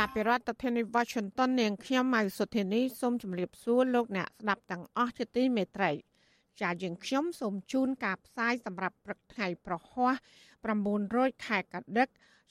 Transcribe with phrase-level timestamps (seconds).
[0.00, 5.90] ចាប់ពីរដ្ឋធានី Washington នាងខ្ញុំម៉ៅសុធានីសូមជម្រាបសួរលោកអ្នកស្ដាប់ទាំងអស់ជាទីមេត្រី
[6.60, 10.14] ចាយើងខ្ញុំសូមជូនការផ្សាយសម្រាប់ព្រឹកថ្ងៃប្រហ័ស
[10.80, 12.08] 900ខែកដិក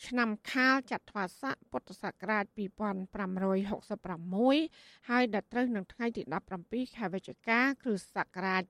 [0.08, 6.22] ឆ្នាំខាលចត្វាស័កពុទ្ធសករាជ2566ហើយដល់ត្រូវនឹងថ្ងៃទី
[6.60, 8.62] 17ខែវិច្ឆិកាគ្រិស្តសករាជ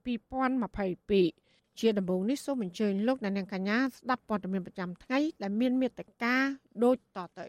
[1.12, 6.36] 2022ជាដំបូងនេះសូមអញ្ជើញលោកអ្នកនាងកញ្ញាស្ដាប់ព័ត៌មានប្រចាំថ្ងៃដែលមានមេត្តា
[6.84, 7.48] ដូចតទៅ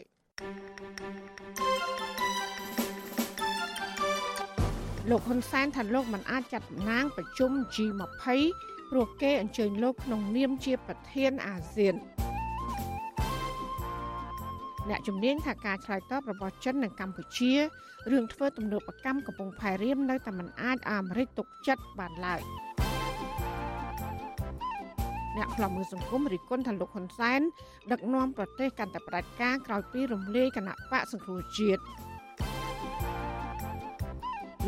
[5.09, 8.27] លោកហ៊ុនសែនថាលោកមិនអាចចាត់តំណាងប្រជុំ G20
[8.91, 11.95] ព្រោះគេអញ្ជើញលោកក្នុងនាមជាប្រធានអាស៊ាន
[14.89, 22.41] អ្នកជំនាញថាការឆ្លើយតបរបស់ចិននិងកម្ពុជារឿងធ្វើទំនើបកម្មកំពង់ផែរៀមនៅតែមិនអាចអាមេរិកទុកចិត្តបានឡើយ
[25.37, 27.41] អ្នកខ្លំមើលសង្គមរិះគន់ថាលោកហ៊ុនសែន
[27.91, 31.81] ដឹកនាំប្រទេសកាន់តែផ្ដាច់ការក្រោយពីរំលាយគណៈបកសង្គ្រោះជាតិ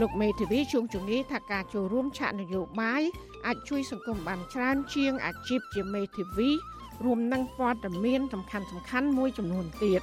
[0.02, 3.04] លោកមេធាវីជួងជំនាញថាការចូលរួមឆាកនយោបាយ
[3.46, 6.50] អាចជួយសង្គមបានច្រើនជាងអាជីពជាមេធាវី
[7.06, 10.02] រួមនឹងព័ត៌មានសំខាន់សំខាន់មួយចំនួនទៀត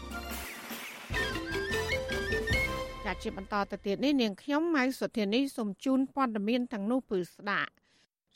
[3.05, 7.73] ចាជាបន្តទៅទៀតនេះនាងខ្ញុំម៉ៅសុធានីសូមជូនព័ត៌មានទាំងនោះពឺស្ដាប់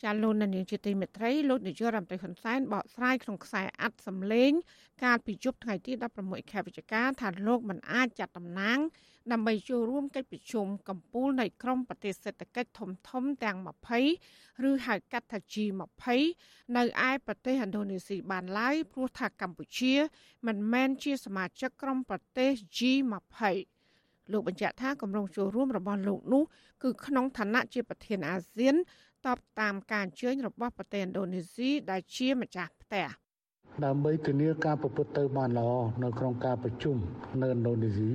[0.04, 4.52] ចាលោកនាងជាទីមេត្រីលោកនាយករដ្ឋមន្ត្រីហ៊ុនសែនបកស្រាយក្នុងខ្សែអត្ថសម្លេង
[5.04, 8.78] កាលពីយប់ថ្ងៃទី16ខែវិច្ឆិកាថាលោកមិនអាចចាត់តំណាង
[9.32, 13.58] ដើម្បីចូលរួមកិច្ចប្រជុំកំពូលនៃក្រុមប្រទេសសេដ្ឋកិច្ចធំធំទាំង
[14.12, 16.06] 20ឬហៅកាត់ថា G20
[16.76, 19.94] នៅឯប្រទេសឥណ្ឌូនេស៊ីបានឡើយព្រោះថាកម្ពុជា
[20.46, 23.42] មិនមែនជាសមាជិកក្រុមប្រទេស G20
[24.32, 26.42] លោកបញ្ជាក់ថាកម្រងចូលរួមរបស់លោកនោះ
[26.82, 28.76] គឺក្នុងឋានៈជាប្រធានអាស៊ាន
[29.26, 33.08] តបតាមការអញ្ជើញរបស់ប្រទេសឥណ្ឌូនេស៊ីដែលជាម្ចាស់ផ្ទះ
[33.84, 35.70] ដើម្បីធានាការប្រព្រឹត្តទៅបានល្អ
[36.02, 36.96] នៅក្នុងការប្រជុំ
[37.42, 38.10] នៅឥណ្ឌូនេស៊ី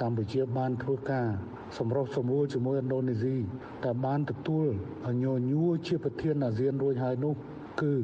[0.00, 1.26] កម្ពុជាបានធ្វើការ
[1.78, 3.36] សម្រុះសម្រួលជាមួយឥណ្ឌូនេស៊ី
[3.84, 4.66] តែបានទទួល
[5.06, 7.34] អញ្ញញួរជាប្រធានអាស៊ានរួចហើយនោះ
[7.82, 7.94] គឺ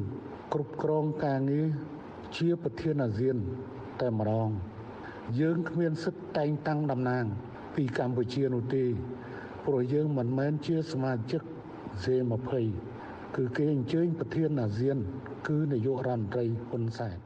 [0.52, 1.66] គ្រប់គ្រងការងារ
[2.36, 3.36] ជាប្រធានអាស៊ាន
[4.00, 4.48] តែម្ដង
[5.40, 7.24] យើងគ្មានសិទ្ធិតែងតាំងតំណាង
[7.76, 8.84] ពីកម្ពុជានោះទេ
[9.64, 11.42] ព្រោះយើងមិនមែនជាសមាជិក
[12.04, 12.54] Z20
[13.36, 14.98] គឺគេអញ្ជើញប្រធានអាស៊ាន
[15.48, 17.16] គឺនាយករដ្ឋមន្ត្រីហ៊ុនសែន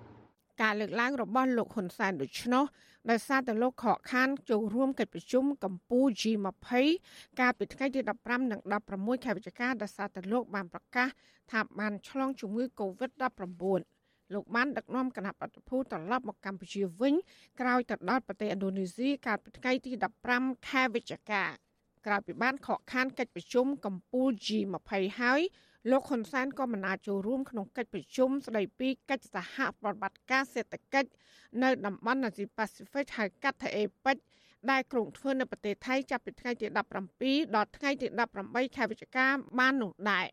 [0.62, 2.64] ការលើកឡើងរបស់លោកហ៊ុនសែនដូច្នោះ
[3.10, 6.72] ដោយសារតែលោកខកខានចូលរួមកិច្ចប្រជុំកម្ពុជា G20
[7.41, 8.60] កាលពីថ្ងៃទី15និង
[8.92, 11.09] 16ខែវិច្ឆិកាដោយសារតែលោកបានប្រកាស
[11.53, 13.80] ថាបានឆ្លងជំងឺ Covid-19
[14.34, 17.14] លោកបានដឹកនាំគណៈបព្វភូត្រឡប់មកកម្ពុជាវិញ
[17.60, 19.91] ក្រោយទៅដល់ប្រទេសឥណ្ឌូនេស៊ីកាលពីថ្ងៃទី
[20.30, 21.44] 15ខែវិច្ឆិកា
[22.06, 25.40] ក្រោយពីបានខកខានកិច្ចប្រជុំកម្ពុជា G20 ហើយ
[25.90, 31.10] លោកហ៊ុនសែនក៏មិនអាចចូលរួមក្នុងកិច្ចប្រជុំស្ដីពីកិច្ចសហប្រតិបត្តិការសេដ្ឋកិច្ច
[31.62, 34.16] នៅតំបន់អាស៊ីប៉ាស៊ីហ្វិកហៅកាត់ថាអេប៉ិច
[34.70, 36.66] ដែលក្រុងធ្វើនៅប្រទេសថៃចាប់ពីថ្ងៃទី
[37.16, 38.06] 17ដល់ថ្ងៃទី
[38.42, 39.26] 18ខែវិច្ឆិកា
[39.58, 40.26] បាននោះដែរ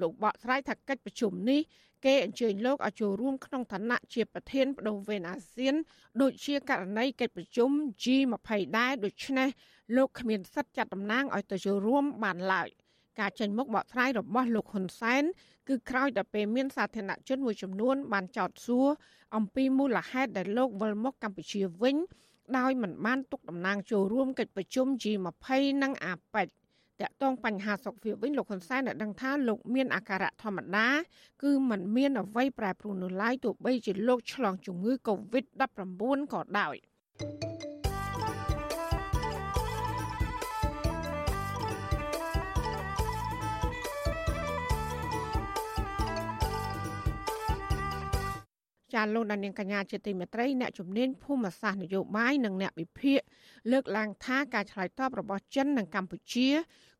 [0.00, 1.60] លោកបកស្រាយថាកិច្ចប្រជុំនេះ
[2.04, 5.74] គេអញ្ជើញលោកឲ្យចូលរួមក្នុងឋានៈជាប្រធានបដូវវេនអាស៊ាន
[6.22, 7.70] ដូចជាករណីកិច្ចប្រជុំ
[8.04, 9.48] G20 ដែរដូច្នេះ
[9.96, 12.68] លោកគ្មានសិទ្ធិចាត់តំណាងឲ្យទៅចូលរួមបានឡើយ
[13.20, 15.22] ការចេញមុខបកស្រាយរបស់លោកហ៊ុនសែន
[15.68, 18.88] គឺក្រោយដល់ពេលមានសាធារណជនមួយចំនួន បានចោទសួរ
[19.36, 21.96] អំពីមូលហេតុដែលលោកវិលមកកម្ពុជាវិញ
[22.58, 25.48] ដោយមិនបានទុកតំណាងចូលរួមកិច្ចប្រជុំ G20
[25.82, 26.46] និងអាប៉ិច
[27.00, 30.88] តាក់ទងបញ្ហាសុខភាពវិញលោកហ៊ុនសែនបានដឹងថាលោកមានអាការៈធម្មតា
[31.42, 36.76] គឺมันមានអ្វីប្រែប្រួលនោះឡើយទោះបីជាលោកឆ្លងជំងឺ Covid-19 ក៏ដោយ។
[48.94, 53.20] ចាលោកដានៀងកញ្ញាជាទីមេត្រីអ្នកជំនាញភូមិសាស្ត្រនយោបាយនិងអ្នកវិភាគ
[53.72, 56.48] លើកឡើងថាការឆ្លើយតបរបស់ចិននិងកម្ពុជា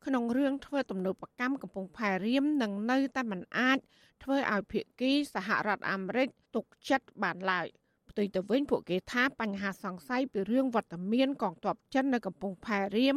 [0.07, 3.79] ក្នុងរឿងធ្វើទំនើបកម្មកំពុងផែរៀមនឹងនៅតែមិនអាច
[4.23, 7.69] ធ្វើឲ្យភាគីសហរដ្ឋអាមេរិកទុកចិត្តបានឡើយ។
[8.15, 13.17] ផ្ទុយទៅវិញពួកគេថាបញ្ហាសង្ស័យពីរឿងវត្តមានកងទ័ពចិននៅកំពង់ផែរៀម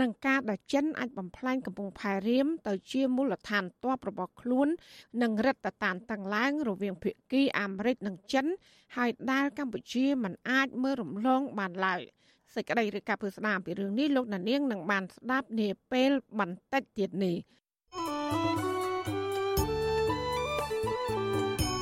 [0.00, 4.68] និងការដែលចិនអាចបំផ្លាញកំពង់ផែរៀមទៅជាមូលដ្ឋានទ័ពរបស់ខ្លួន
[5.22, 8.46] និងរដ្ឋតានតឹងឡើងរវាងភាគីអាមេរិកនិងចិន
[8.96, 12.02] ហើយដែលកម្ពុជាមិនអាចមើលរំលងបានឡើយ
[12.54, 17.36] សេចក្តីឬការពឹស្ដារពីរឿងនេះលោកណានៀងនឹងបានស្ដាប់នាពេលបន្តិចទៀតនេះ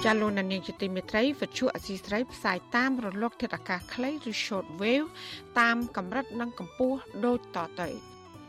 [0.04, 5.08] ចាលោកនាងជាទីមេត្រីវិទ្យុអសីស្រីផ្សាយតាមរលកធាតុអាកាសខ្លីឬ short wave
[5.60, 8.11] តាមកម្រិតនិងកម្ពស់ដូចតទៅ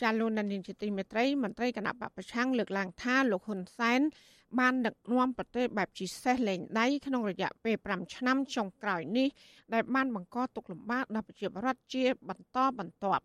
[0.00, 4.00] ចាលោកនានីជាទីមេត្រីមន្ត្រីគណៈបពប្រឆាំងលើកឡើងថាលោកហ៊ុនសែន
[4.58, 9.28] បានដឹកនាំប្រទេសបែបជីសេះលែងដៃក្នុងរយៈពេល5ឆ្នាំចុងក្រោយនេះ
[9.74, 13.24] ដែលបានបង្កទុកលំបាកដល់ប្រជាពលរដ្ឋជាបន្តបន្ទាប់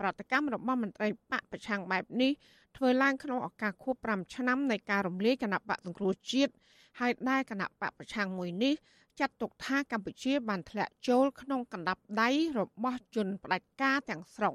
[0.00, 2.32] ប្រតិកម្មរបស់មន្ត្រីបកប្រឆាំងបែបនេះ
[2.76, 6.52] ធ្វើឡើងក្នុងឱកាសខួប5ឆ្នាំនៃការរំលាយគណៈបកសង្គ្រោះជាតិ
[7.00, 8.74] ហើយដែលគណៈបកប្រឆាំងមួយនេះ
[9.20, 14.54] ចាត់ទុកថាកម្ពុជាបានធ្លាក់ចូលក្នុងកណ្ដាប់ដៃរបស់ជនផ្ដាច់ការទាំងស្រុង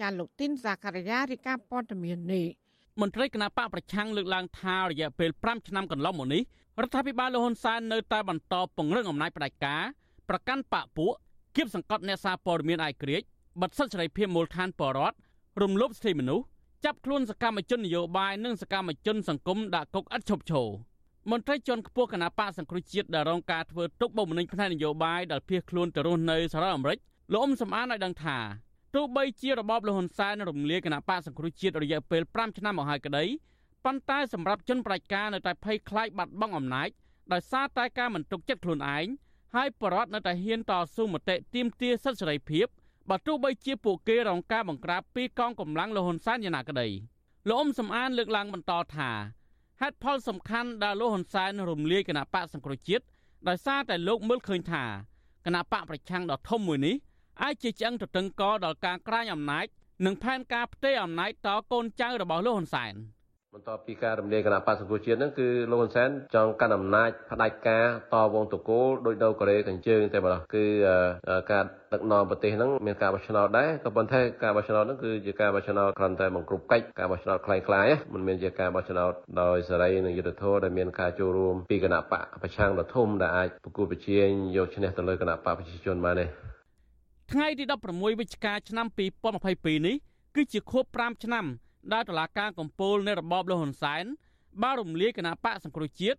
[0.00, 2.46] ចាលោកទីនសាការីយ៉ារីកាព័ត៌មាននេះ
[3.00, 6.42] មន្ត្រីគណៈបកប្រឆាំងលើកឡើងថារយៈពេល5ឆ្នាំកន្លងមកនេះ
[6.82, 9.82] រដ្ឋាភិបាលលហ៊ុនសែននៅតែបន្តពង្រឹងអំណាចផ្ដាច់ការ
[10.28, 11.12] ប្រកាន់បកពួក
[11.56, 13.22] គៀបសង្កត់អ្នកសារព័ត៌មានអាយក្រិច
[13.60, 15.16] បិទសិទ្ធិសេរីភាពមូលដ្ឋានបរដ្ឋ
[15.62, 16.44] រំលោភសិទ្ធិមនុស្ស
[16.84, 20.68] ចាប់ខ្លួនសកម្មជននយោបាយនិងសកម្មជនសង្គមដាក់គុកឥតឈប់ឈរ
[21.30, 26.98] មន្ត្រីជាន់ខ្ពស់គណៈបកសង្គ្រោះជាតិដែលរងការធ្វើទុកបុកម្នេញផ្នែកនយោបាយដែលភៀសខ្លួនទៅរស់នៅសហរដ្ឋអាមេរិក
[27.32, 28.38] លោកអ៊ុំសំអានឲ្យដឹងថា
[28.96, 33.24] ទោះបីជារបបលហ៊ុនសែនរំលាយគណៈបកសង្គ្រោះជាតិរយៈពេល5ឆ្នាំមកហើយក្តី
[33.84, 36.88] ប៉ុន្តែសម្រាប់ជនប្រជាការនៅតែភ័យខ្លាចបាត់បង់អំណាច
[37.32, 39.06] ដោយសារតែការមិនទុកចិត្តខ្លួនឯង
[39.54, 42.66] ហើយបរដ្ឋនៅតែហ៊ានតស៊ូមតិទាមទារសិទ្ធិសេរីភាព
[43.10, 46.88] បើទោះបីជាពួកគេរងការបង្ក្រាបពីកងកម្លាំងលហ៊ុនសែនយ៉ាងណាក្តី
[47.48, 49.10] លោកអ៊ុំសំអានលើកឡើងបន្តថា
[49.80, 53.04] ហេតុផលសំខាន់ដែលលោកហ៊ុនសែនរំលាយគណៈបកសង្គ្រោះជាតិ
[53.48, 54.84] ដោយសារតែលោកមើលឃើញថា
[55.46, 56.96] គណៈបកប្រឆាំងដ៏ធំមួយនេះ
[57.43, 59.65] អាចជាឆ្អឹងទៅតឹងកដល់ការក្រាញអំណាច
[60.05, 62.95] និងផែនការផ្ទេរអំណាចតកូនចៅរបស់លោកហ៊ុនសែន
[63.55, 70.65] បន្ទាប់ពីការរំលាយគណៈបក្សសង្គ្រោះជាតិហ្នឹងគឺលោកហ៊ុនសែនចង់កាន់អំណាចផ្ដាច់ការតវងតកូលដោយនៅកូរ៉េខាងជើងតែម្ដងគឺ
[71.51, 71.63] ការ
[71.93, 86.27] ដឹកនាំប្រទេសហ្នឹងមានការបោះឆ្នោតដែរក៏ប៉ុន្តែការបោះឆ្នោតហ្នឹងគឺជាការបោះឆ្នោតគ្រាន់តែបង្ក្រប់កិច្ចការបោះឆ្នោតคล้ายៗមិនមែនជាការបោះឆ្នោតដោយសេរីនិងយុត្តិធម៌ដែលមានការចូលរួមពីគណៈបកប្រឆាំងដ៏ធំដែលអាចប្រគល់ប្រជែងយកឈ្នះទៅលើគណៈបកប្រជាជនបានទេ
[87.32, 88.86] ថ្ងៃទី16វិច្ឆិកាឆ្នាំ
[89.36, 89.96] 2022នេះ
[90.34, 91.46] គឺជាខួប5ឆ្នាំ
[91.92, 94.04] ដែលតុលាការកំពូលនៃរបបលហ៊ុនសែន
[94.62, 96.18] បានរំលាយគណៈបកសង្គ្រោះជាតិ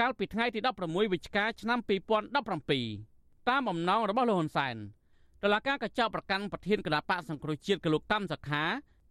[0.00, 4.76] កាលពីថ្ងៃទី16វិច្ឆិកាឆ្នាំ2017តាមបំណងរបស់លហ៊ុនសែន
[5.42, 8.64] តុលាការក៏ចោទប្រកាន់ប្រធានគណៈបកសង្គ្រោះជាតិកលោកតាមសខា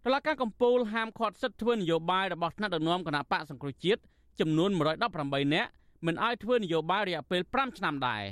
[0.05, 4.01] តុលាការកំពូលហាមឃាត់សិទ្ធិធ្វើនយោបាយរបស់ថ្នាក់ដឹកនាំគណៈបកសង្គ្រោះជាតិ
[4.39, 4.69] ចំនួន
[5.11, 5.69] 118នាក់
[6.05, 8.23] មិនឲ្យធ្វើនយោបាយរយៈពេល5ឆ្នាំដែរ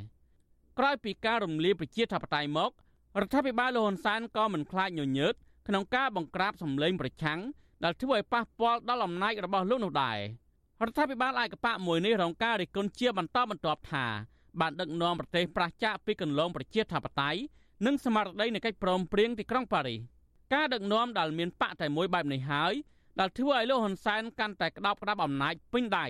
[0.80, 2.72] ក្រោយពីការរំលាយប្រជាធិបតេយ្យមក
[3.18, 5.34] រដ្ឋាភិបាលលហ៊ុនសែនក៏មិនខ្លាចញញើត
[5.68, 7.40] ក្នុងការបង្ក្រាបសម្លេងប្រឆាំង
[7.84, 10.18] ដែលធ្វើឲ្យប៉ះពាល់ដល់អំណាចរបស់លោកនោះដែរ
[10.84, 14.06] រដ្ឋាភិបាលឯកបកមួយនេះរងការរិះគន់ជាបន្តបន្ទាប់ថា
[14.60, 17.40] បានដឹកនាំប្រទេសប្រឆាចពីកន្លងប្រជាធិបតេយ្យ
[17.86, 20.00] និងស្មារតីនៃកិច្ចព្រមព្រៀងទីក្រុងប៉ារីស
[20.54, 22.74] ការដឹកនាំដែលមានបកតែមួយបែបនេះហើយ
[23.20, 26.08] ដែលធ្វើឲ្យលោកហ៊ុនសែនកាន់តែក្តោបក្តាប់អំណាចពេញដៃ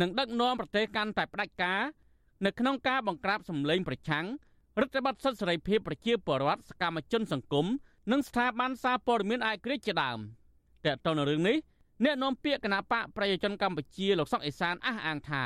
[0.00, 1.80] និងដឹកនាំប្រទេសកាន់តែផ្ដាច់ការ
[2.44, 4.26] នៅក្នុងការបង្ក្រាបសម្លេងប្រឆាំង
[4.80, 7.66] រដ្ឋបတ်សិទ្ធិសេរីភាពប្រជាពលរដ្ឋសកម្មជនសង្គម
[8.12, 10.18] និងស្ថាប័នសារព័ត៌មានឯករាជ្យជាដើម
[10.84, 11.56] តើតើនៅរឿងនេះ
[12.04, 15.44] អ្នកនាំពាក្យគណៈបកប្រជាជនកម្ពុជាលោកសុកអេសានអះអាងថា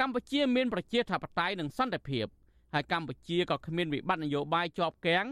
[0.00, 2.26] កម្ពុជាមានប្រជាធិបតេយ្យនិងសន្តិភាព
[2.72, 5.26] ហើយកម្ពុជាក៏គ្មានវិបត្តិនយោបាយជាប់គាំង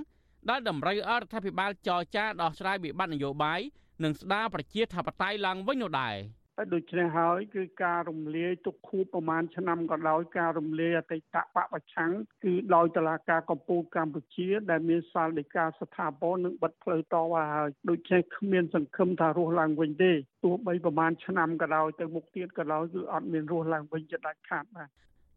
[0.49, 3.61] ដែលតម្រូវឲ្យរដ្ឋាភិបាលចរចាដោះស្រាយវិបត្តិនយោបាយ
[4.05, 6.17] និងស្ដារប្រជាធិបតេយ្យឡើងវិញនោះដែរ។
[6.61, 12.11] ហើយដូច្នេះហើយគឺការរំលាយទុកខួបប្រមាណឆ្នាំក៏ដោយការរំលាយអតីតបពប្រឆាំង
[12.45, 20.13] គឺដោយតឡាការកម្ពុជាកម្ពុជា ដែលមានសាលដីកាស្ថាពរនិងបិទផ្លូវតវ៉ាហើយដូច្នេះគ្មានសង្ឃឹមថារស់ឡើងវិញទេ
[20.45, 24.89] ទោះបីប្រមាណឆ្នាំក៏ដោយទៅមុខទៀតក៏ដោយគឺអត់មានរស់ឡើងវិញជាដាច់ខាតបាទ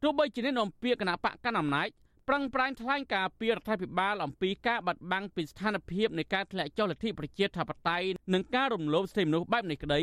[0.04, 1.90] ទោះបីជានេះនាំពាក្យគណៈបកកណ្ដាលអំណាច
[2.28, 10.02] ប្រឹងប្រែងថ្លែងការពីរដ្ឋាភិបាលអំពីការបាត់បង់ពីស្ថានភាពនៃការធ្លាក់ចុះលទ្ធិប្រជាធិបតេយ្យនិងការរំលោភសិទ្ធិមនុស្សបែបនេះក្តី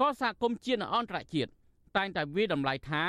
[0.00, 1.50] ក៏សហគមន៍ជាតិនិងអន្តរជាតិ
[1.96, 3.04] តែងតែវាតម្លៃថា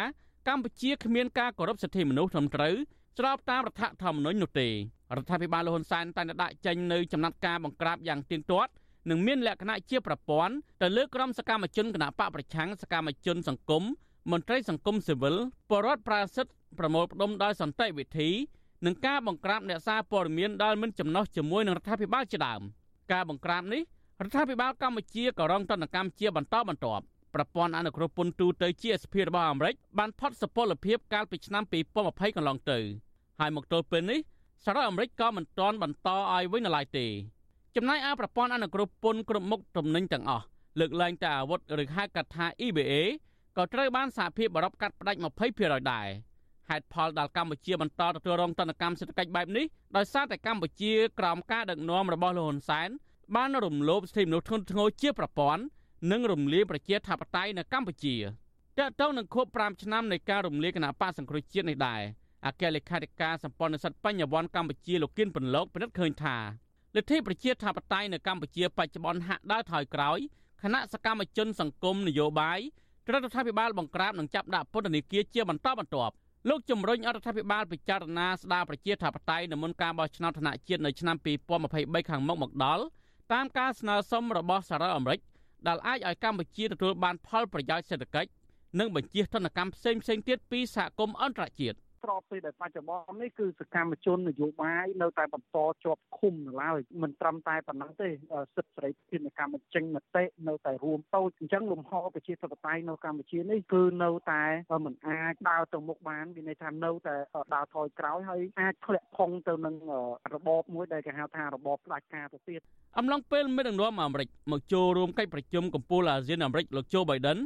[0.47, 2.75] កម្ពុជាគ្មានការគោរពសិទ្ធិមនុស្សត្រឹមត្រូវ
[3.17, 4.73] ស្របតាមរដ្ឋធម្មនុញ្ញនោះទេរ
[5.23, 8.71] ដ្ឋាភិបាលលហ៊ុនសែនតែងតែដាក់ចេញនៅចំណាត់ការបង្ក្រាបយ៉ាងទៀងទាត់
[9.09, 13.83] និងមានលក្ខណៈជាប្រព័ន្ធទៅលើក្រុមសកម្មជនគណបកប្រឆាំងសកម្មជនសង្គម
[14.31, 15.35] មន្ត្រីសង្គមស៊ីវិល
[15.69, 18.29] បរដ្ឋប្រាសិទ្ធប្រមូលផ្ដុំដោយសន្តិវិធី
[18.85, 22.61] និងការបង្ក្រាបអ្នកសារព័ត៌មានដែលមិនចំណុះជាមួយនឹងរដ្ឋាភិបាលជាដើម
[23.11, 23.81] ការបង្ក្រាបនេះ
[24.23, 27.03] រដ្ឋាភិបាលកម្ពុជាក៏រងទណ្ឌកម្មជាបន្តបន្ទាប់
[27.35, 31.63] ប្រព័ន្ធអនុគ្រោះពន្ធទូទៅ GSP របស់អាមេរិកបានផុតសុពលភាពកាលពីឆ្នាំ
[31.99, 32.79] 2020កន្លងទៅ
[33.39, 34.19] ហើយមកទល់ពេលនេះ
[34.63, 37.05] សហរដ្ឋអាមេរិកក៏មិនទាន់បន្តឲ្យវិញនៅឡើយទេ
[37.75, 40.45] ចំណែកឯប្រព័ន្ធអនុគ្រោះពន្ធគ្រប់មុខទំនិញទាំងអស់
[40.79, 42.93] លើកឡើងតែអាវុធឬហៅកាត់ថា EBA
[43.57, 45.19] ក៏ត្រូវបានសហភាពអឺរ៉ុបកាត់ផ្តាច់
[45.55, 46.07] 20%ដែរ
[46.69, 52.89] ហេតុផលដែលកម្ពុជាបន្តទទួលរងទណ្ឌកម្មសេដ្ឋកិច្ចបែបនេះដោយសារតែកម្ពុជាក្រោមការដឹកនាំរបស់លោកហ៊ុនសែន
[53.35, 55.63] បានរំលោភសិទ្ធិមនុស្សធ្ងន់ធ្ងរជាប្រព័ន្ធ
[56.11, 58.15] និងរំលាយប្រជាធិបតេយ្យនៅកម្ពុជា
[58.79, 62.01] តើតើនឹងខួប5ឆ្នាំនៃការរំលាយគណៈបកសង្គ្រោះជាតិនេះដែរ
[62.45, 66.37] អគ្គលេខាធិការសម្ព័ន្ធនិស្សិតបញ្ញវន្តកម្ពុជាលោកគៀនពន្លកពិនិត្យឃើញថា
[66.95, 70.19] លទ្ធិប្រជាធិបតេយ្យនៅកម្ពុជាបច្ចុប្បន្នហាក់ដើរថយក្រោយ
[70.63, 72.59] គណៈសកម្មជនសង្គមនយោបាយ
[73.11, 76.13] រដ្ឋាភិបាលបង្ក្រាបនិងចាប់ដាក់ពន្ធនាគារជាបន្តបន្ទាប់
[76.49, 81.15] លោកជំរុញអរដ្ឋាភិបាលពិចារណាស្ដារប្រជាធិបតេយ្យនៅមុនការបោះឆ្នោតថ្នាក់ជាតិនៅឆ្នាំ
[81.63, 82.83] 2023ខាងមុខមកដល់
[83.31, 85.19] តាមការស្នើសុំរបស់សហរដ្ឋអាមេរិក
[85.67, 88.29] ដែលអាចឲ្យកម្ពុជាទទួលបានផលប្រយោជន៍សេដ្ឋកិច្ច
[88.79, 98.09] និងបញ្ជាទណ្ឌកម្មផ្សេងៗទៀតពីសហគមន៍អន្តរជាតិ ស្របពេលដែលបច្ចុប្បន្ននេះគឺសកម្មជននយោបាយនៅតែបន្តជាប់ឃុំនៅឡើយមិនត្រឹមតែប៉ុណ្ណឹងទេ
[98.55, 104.43] សិទ្ធិសេរីភាពនៃកម្មចេញមតិនៅតែរួមតូចអញ្ចឹងលំហប្រជាធិបតេយ្យនៅកម្ពុជានេះគឺនៅតែ
[104.85, 107.15] មិនអាចដើរទៅមុខបានមានន័យថានៅតែ
[107.55, 109.75] ដើរថយក្រោយហើយអាចធ្លាក់ផុងទៅនឹង
[110.33, 112.61] របបមួយដែលគេហៅថារបបផ្ដាច់ការទៅទៀត
[112.97, 117.39] អំឡុងពេលមេដឹកនាំអាមេរិកមកចូលរួមកិច្ចប្រជុំកំពូលអាស៊ានអាមេរិកលោកโจ Biden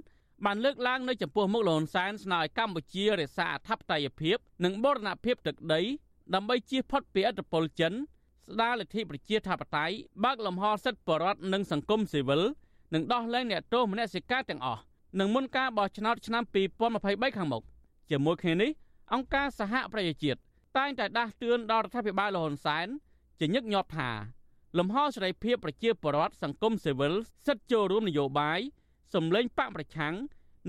[0.46, 5.82] បានលើកឡើងនៅចំពោះមុខលហ៊ុនសែនស្នើឲ្យកម្ពុជារក្សាអធិបតេយ្យភាព និងបូរណភាពទឹកដី
[6.34, 12.42] ដើម្បីជៀសផុតពីឥទ្ធិពលចិនស្ដារលទ្ធិប្រជាធិបតេយ្យបើកលំហសិទ្ធិបរដ្ឋនិងសង្គមស៊ីវិល
[12.94, 14.82] និងដោះលែងអ្នកទោសមនសិការទាំងអស់
[15.20, 16.44] នឹងមុនការបោះឆ្នោតឆ្នាំ
[16.90, 17.64] 2023ខាងមុខ
[18.10, 18.72] ជាមួយគ្នានេះ
[19.14, 20.40] អង្គការសហប្រជាជាតិ
[20.78, 22.88] តែងតែដាស់តឿនដល់រដ្ឋាភិបាលលហ៊ុនសែន
[23.40, 24.10] ជាញឹកញាប់ថា
[24.78, 27.14] លំហសេរីភាពប្រជាពលរដ្ឋសង្គមស៊ីវិល
[27.48, 28.60] សិទ្ធិចូលរួមនយោបាយ
[29.14, 30.14] សម្លេងបកប្រឆាំង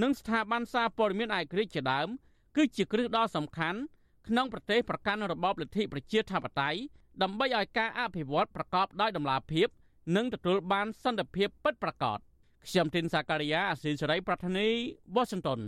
[0.02, 2.08] និងស្ថាប័នសារព័ត៌មានឯករាជ្យជាដើម
[2.56, 3.80] គឺជាគ្រឹះដ៏សំខាន់
[4.28, 6.78] ក្នុងប្រទេសប្រកាន់របបលទ្ធិប្រជាធិបតេយ្យ
[7.22, 9.68] ដើម្បីឲ្យការអភិវឌ្ឍប្រកបដោយតម្លាភាព
[10.16, 12.18] និងទទួលបានសន្តិភាពពិតប្រាកដ
[12.66, 14.68] ខ្ញុំទីនសាការីយ៉ាអស៊ីសេរីប្រធានី
[15.14, 15.60] វ៉ាស៊ីនតោន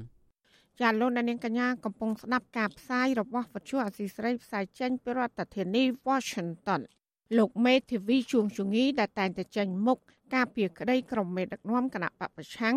[0.80, 6.80] ចាលោកនាងកញ្ញាកំពុងស្ដាប់ការផ្សាយរបស់វិទ្យុអស៊ីសេរីផ្សាយចេញពីរដ្ឋធានី Washington
[7.38, 9.98] លោកមេធាវីជួងជងីដែលតែងតែចេញមុខ
[10.34, 12.76] ការពីក្តីក្រុមមេដឹកនាំគណៈបពប្រឆាំង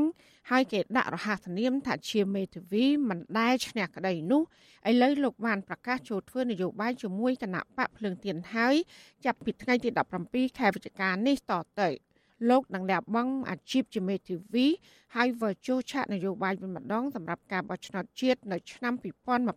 [0.49, 4.41] ហើយគេដាក់រហស្សនាមថាជាមេធាវីមិនដែលឈ្នះក្តីនោះ
[4.89, 8.75] ឥឡូវលោកបានប្រកាសចូលធ្វើនយោបាយជាមួយគណៈបកភ្លើងទៀនហើយ
[9.25, 9.89] ចាប់ពីថ្ងៃទី
[10.23, 11.89] 17ខែវិច្ឆិកានេះតទៅ
[12.49, 14.67] លោកនឹងលះបង់អាជីពជាមេធាវី
[15.15, 18.93] ហើយវិលចូលឆាកនយោបាយវិញម្ដងសម្រាប់ការបោះឆ្នោតជាតិនៅឆ្នាំ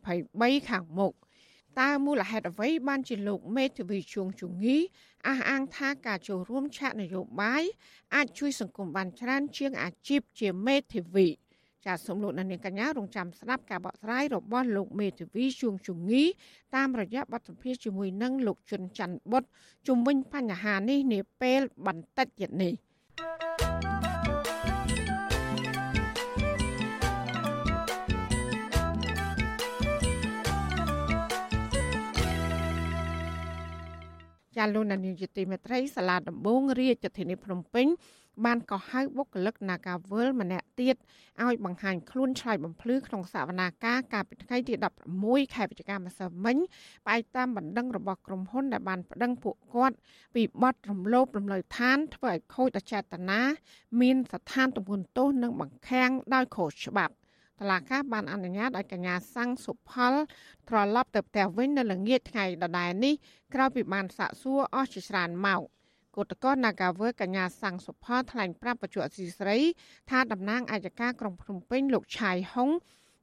[0.03, 1.13] 2023ខាងមុខ
[1.81, 4.77] តើមូលហេតុអ្វីបានជាលោកមេធាវីជួងជងី
[5.27, 7.63] អះអាងថាការចូលរួមឆាកនយោបាយ
[8.15, 11.29] អាចជួយសង្គមបានច្រើនជាងអាជីពជាមេធាវី
[11.87, 16.23] ចាសសូមលោកនាងកញ្ញារងចាំស្ដាប់ការបកស្រាយរបស់លោកមេធាវីជួងជងី
[16.77, 19.45] តាមរយៈបទសម្ភាសជាមួយនឹងលោកជុនច័ន្ទបុត
[19.89, 22.73] ជំវិញបញ្ហានេះនាពេលបន្តិចទៀតនេះ
[34.57, 37.87] ចាលោកនានីយទីមេត្រីសាលាដំបងរាជធានីភ្នំពេញ
[38.45, 40.97] បានកោះហៅបុគ្គលិកនាការវលម្នាក់ទៀត
[41.45, 44.75] ឲ្យបង្ហាញខ្លួនឆ្លើយបំភ្លឺក្នុងសវនាការកាលពីថ្ងៃទី
[45.15, 46.57] 16ខែវិច្ឆិកាម្សិលមិញ
[47.05, 49.97] ផ្អែកតាមបណ្ដឹងរបស់ក្រុមហ៊ុនដែលបានប្តឹងពួកគាត់
[50.35, 53.41] ពីបទរំលោភរំលើឋានធ្វើឲ្យខូចអចេតនា
[54.01, 57.15] មានស្ថានទម្ងន់ទោសនិងបង្ខាំងដោយខុសច្បាប់
[57.63, 60.15] តឡាកាបានអនុញ្ញាតឲ្យកញ្ញាសាំងសុផល
[60.69, 63.15] ត្រឡប់ទៅផ្ទះវិញនៅល្ងាចថ្ងៃដដែលនេះ
[63.55, 65.61] ក្រោយពីបានសាកសួរអស់ជាច្រើនម៉ោង
[66.17, 69.59] គឧតកោនាការវើកញ្ញាសាំងសុផលថ្លែងប្រាប់បច្ចុប្បន្នស៊ីស្រី
[70.11, 72.71] ថាតំណាងអាយកាក្រុងភ្នំពេញលោកឆៃហុង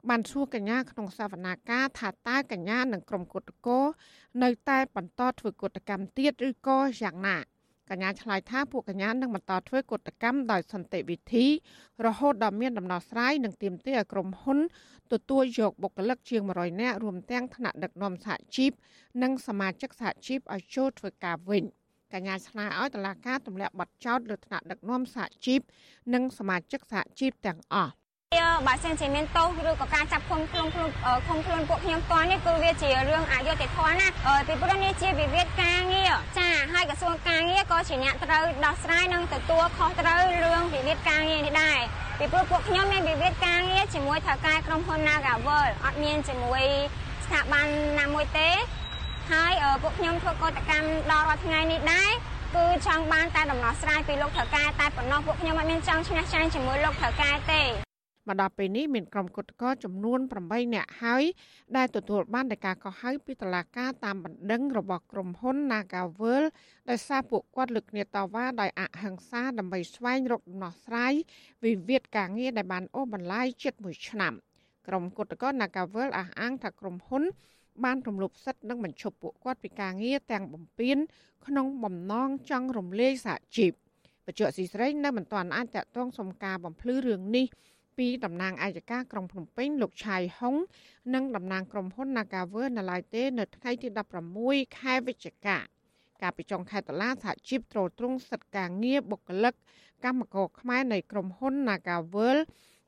[0.09, 3.79] បានសួរកញ្ញាក្នុងសវនាការថាតើកញ្ញានិងក្រុមគឧតកោ
[4.43, 7.37] នៅតែបន្តធ្វើកុតកម្មទៀតឬក៏យ៉ាងណា
[7.89, 11.45] កញ្ញាឆ្លើយថាពួកកញ្ញានឹងបន្តធ្វើកុតកម្មដោយសន្តិវិធី
[12.05, 14.59] រហូតដល់មានដំណោះស្រាយនិងទាមទារឲ្យក្រុមហ៊ុន
[15.13, 18.71] ទទួលយកបុគ្គលិកជាង100នាក់រួមទាំងថ្នាក់ដឹកនាំសហជីព
[19.23, 21.63] និងសមាជិកសហជីពឲ្យចូលធ្វើការវិញ
[22.13, 25.61] កញ្ញាឆ្លើយឲ្យតុលាការទម្លាក់បទចោទលើថ្នាក់ដឹកនាំសហជីព
[26.13, 27.93] និងសមាជិកសហជីពទាំងអស់
[28.67, 30.89] បើសិនជាមានទោសឬក៏ការចាប់ឃុំខ្លួនខ្លួន
[31.27, 34.07] ឃុំខ្លួនពួកខ្ញុំផ្ទាល់នេះគឺវាជារឿងអយុត្តិធម៌ណា
[34.47, 41.79] ពីព្រោះនេះជាវិវាទការងារចាហើយក្រសួងការងារក៏ជាអ្នកត្រូវដោះស្រាយនិងទទួលខុសត្រូវរឿងវិវាទការងារនេះដែរ
[42.19, 46.63] ពីព្រោះពួកខ្ញុំមានវិវាទការងារជាមួយថៅកែក្រុមហ៊ុន Nagavel អត់មានជាមួយ
[47.25, 47.67] ស្ថាប័ន
[47.99, 48.49] ណាមួយទេ
[49.31, 52.11] ហើយពួកខ្ញុំធ្វើកតកម្មដល់រាល់ថ្ងៃនេះដែរ
[52.55, 57.63] គឺចង់បានតែដំណោះស្រាយពីលោកថៅកែតែប៉ុណ្ណោះពួកខ្ញុំអត់មានចង់ឈ្នះចាញ់ជាមួយលោកថៅកែទេ
[58.27, 61.23] មកដល់ពេលនេះមានក្រុមគុតកោចំនួន8នាក់ហើយ
[61.77, 66.43] ដែលទទួលបានតែការកោះហៅពីតុលាការតាមបណ្ដឹងរបស់ក្រុមហ៊ុន Nagavel
[66.89, 71.13] ដោយសារពួកគាត់លើកគ្នាតវ៉ាដោយអហិង្សាដើម្បីស្វែងរកដំណោះស្រាយ
[71.65, 74.33] វិវាទការងារដែលបានអូសបន្លាយជិត1ឆ្នាំ
[74.87, 77.23] ក្រុមគុតកោ Nagavel អះអាងថាក្រុមហ៊ុន
[77.83, 80.97] បានរំលោភសិទ្ធិនិងបញ្ឈប់ពួកគាត់ពីការងារទាំងបំពេញ
[81.47, 83.71] ក្នុងបំណងចង់រំលាយសហជីព
[84.25, 87.45] បច្ចុប្បន្នស៊ីស្រីនៅមិនទាន់អាចតតងសុំការបំភ្លឺរឿងនេះ
[87.99, 90.55] ពីតំណាងអាយកាក្រុងភ្នំពេញលោកឆៃហុង
[91.13, 93.87] និងតំណាងក្រុមហ៊ុន Nagawer នៅឡើយទេ នៅថ្ងៃទី
[94.33, 95.57] 16ខែវិច្ឆិកា
[96.21, 99.53] កាលពីចុងខែតុលាសហជីពត្រួតត្រងសិទ្ធិការងារបុគ្គលិក
[100.05, 102.37] កម្មករខ្មែរនៃក្រុមហ៊ុន Nagawer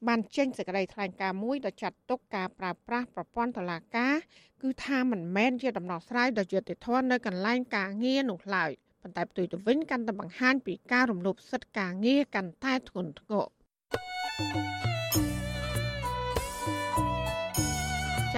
[0.08, 4.16] បានចេញសេចក្តីថ្លែងការណ៍មួយដែលចាត់ទុកការប្រើប្រាស់ប្រព័ន្ធតុលាការ
[4.62, 14.91] គឺថាមិនមែនជាដំណោះស្រាយដ៏យុត្តិធម៌នៅកន្លែងការងារនោះឡើយប៉ុន្តែផ្ទុយទៅវិញកាន់តែបង្ហាញពីការរំលោភសិទ្ធិការងារកាន់តែធ្ងន់ធ្ងរ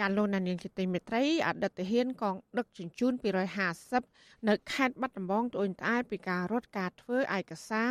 [0.00, 3.12] ចាលោកនាងជាទីមេត្រីអតីតហ៊ានកងដឹកជញ្ជូន
[3.80, 7.90] 250នៅខេត្តបាត់ដំបងត្អូញត្អែពីការរត់ការធ្វើឯកសារ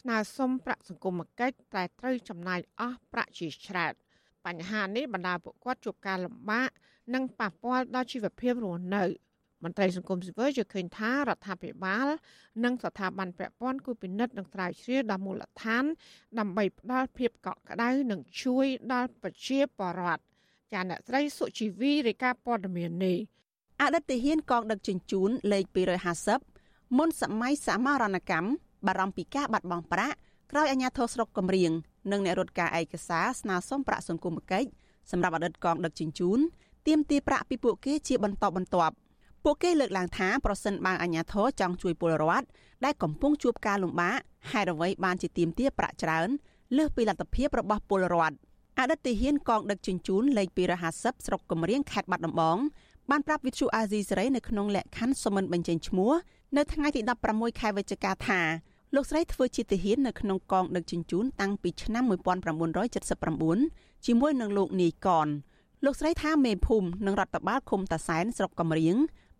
[0.00, 3.94] ស្នើសុំប្រាក់សង្គមគិច្ចតែត្រូវចំណាយអស់ប្រាក់ជាច្រើន
[4.46, 6.70] បញ្ហានេះបណ្ដាពួកគាត់ជួបការលំបាក
[7.14, 9.04] និងប៉ះពាល់ដល់ជីវភាពរស់នៅ
[9.64, 12.06] មន្ត្រីសង្គមស៊ីវិលយល់ឃើញថារដ្ឋាភិបាល
[12.64, 15.84] និងស្ថាប័នពាក់ព័ន្ធគូពិនិត្យនិងស្រាវជ្រាវដល់មូលដ្ឋាន
[16.38, 20.29] ដើម្បីផ្ដល់ភាពកក់ក្ដៅនិងជួយដល់ប្រជាពលរដ្ឋ
[20.72, 23.18] ចាអ្នកស្រីសុជីវីរាយការណ៍ព័ត៌មាននេះ
[23.80, 25.64] អតីតហ៊ានកងដឹកជញ្ជូនលេខ
[26.30, 28.50] 250មុនសម័យសមរណកម្ម
[28.86, 30.16] បារម្ភពីការបាត់បង់ប្រាក់
[30.50, 31.72] ក្រោយអាជ្ញាធរស្រុកកំរៀង
[32.10, 34.68] និងអ្នករត់ការឯកសារស្នើសុំប្រាក់សង្គមគិច្ច
[35.10, 36.38] សម្រាប់អតីតកងដឹកជញ្ជូន
[36.86, 38.94] ទាមទារប្រាក់ពីពួកគេជាបន្តបន្ទាប់
[39.44, 42.46] ពួកគេលើកឡើងថាប្រសិនបើអាជ្ញាធរចង់ជួយពលរដ្ឋ
[42.84, 44.18] ដែលកំពុងជួបការលំបាក
[44.50, 46.28] ហេតុអ្វីបានជាទាមទារប្រាក់ច្រើន
[46.76, 48.36] លើសពីលទ្ធភាពរបស់ពលរដ្ឋ
[48.80, 50.48] អតីតទាហានកងដឹកជញ្ជូនលេខ
[50.88, 52.58] 250ស្រុកកំរៀងខេត្តបាត់ដំបង
[53.10, 56.12] បានប្រាប់វិទ្យុអាស៊ីសេរីនៅក្នុងលក្ខខណ្ឌសមមិនបញ្ចេញឈ្មោះ
[56.56, 58.40] នៅថ្ងៃទី16ខែវិច្ឆិកាថា
[58.94, 62.04] លោកស្រីធ្វើជាទាហាននៅក្នុងកងដឹកជញ្ជូនតាំងពីឆ្នាំ
[62.84, 65.28] 1979ជាមួយនឹងលោកនាយកន
[65.84, 68.96] លោកស្រីថាមេភូមិនិងរដ្ឋបាលឃុំតាសែនស្រុកកំរៀង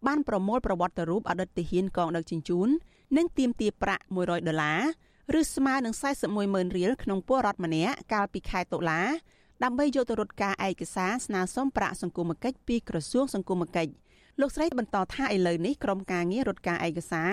[0.07, 2.69] បានប្រមូលប្រវត្តិរូបអតីតទាហានកងដឹកជញ្ជូន
[3.17, 4.81] និងទាមទារប្រាក់100ដុល្លារ
[5.39, 9.03] ឬស្មើនឹង41ម៉ឺនរៀលក្នុងពលរដ្ឋម្នាក់កាលពីខែតុលា
[9.65, 13.93] ដើម្បីយកទៅរត់ការឯកសារស្នើសុំប្រាក់សង្គមគិច្ចពីក្រសួងសង្គមគិច្ច
[14.41, 17.33] លោកស្រីបន្តថាឥឡូវនេះក្រុមការងាររត់ការឯកសារ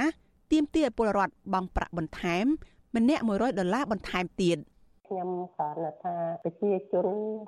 [0.51, 2.45] ទាមទារឲ្យពលរដ្ឋបង់ប្រាក់បន្ថែម
[2.95, 4.57] ម្នាក់100ដុល្លារបន្ថែមទៀត។
[5.07, 7.07] ខ្ញុំគ្រាន់តែថាប្រជាជន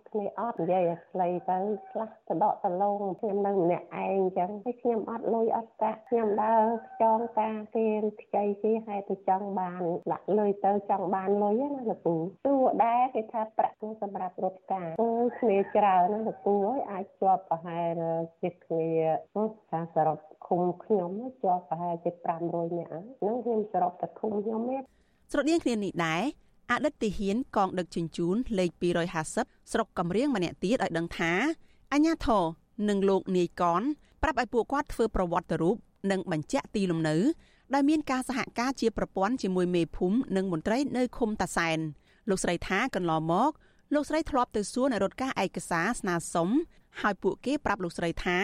[0.09, 1.57] គ្នាអត់និយាយឲ្យខ្លីទៅ
[1.91, 6.63] ខ្លះទៅដកតឡងខ្ញុំនៅម្នាក់ឯងអញ្ចឹងហើយខ្ញុំអត់លុយអត់កាក់ខ្ញុំដើរ
[7.01, 7.85] ចងការគេ
[8.21, 12.15] ខ្ចីគេឲ្យទៅចង់បានដាក់លុយទៅចង់បានលុយណាលោកពូ
[12.47, 18.01] ទោះដែរគេថាប្រាក់គឺសម្រាប់រត់ការគឺគ្នាច្រើនណាលោកពូអើយអាចជាប់ប្រហែល
[18.41, 18.87] ជាគ្នា
[19.69, 21.11] ថាសរុបឃុំខ្ញុំ
[21.43, 22.11] ជាប់ប្រហែលជា
[22.43, 24.77] 500នាក់ហ្នឹងខ្ញុំសរុបតែឃុំខ្ញុំទេ
[25.33, 26.23] ស្រដៀងគ្នានេះដែរ
[26.71, 28.69] អតីតទាហានកងដឹកជញ្ជូនលេខ
[29.21, 31.31] 250ស្រុកកំរៀងម្នាក់ទៀតឲ្យដឹងថា
[31.93, 32.43] អញ្ញាធរ
[32.89, 33.81] និងលោកនាយកន
[34.23, 35.75] ប្រាប់ឲ្យពួកគាត់ធ្វើប្រវត្តិរូប
[36.11, 37.15] និងបញ្ជាក់ទីលំនៅ
[37.73, 41.79] ដែលមានការសហការជាប្រព័ន្ធជាមួយមេភូមិនិងមន្ត្រីនៅឃុំតាសែន
[42.29, 43.51] លោកស្រីថាកន្លងមក
[43.93, 46.49] លោកស្រីធ្លាប់ទៅសួរអ្នករត់ការឯកសារស្នើសុំ
[47.01, 48.37] ហើយពួកគេប្រាប់លោកស្រីថា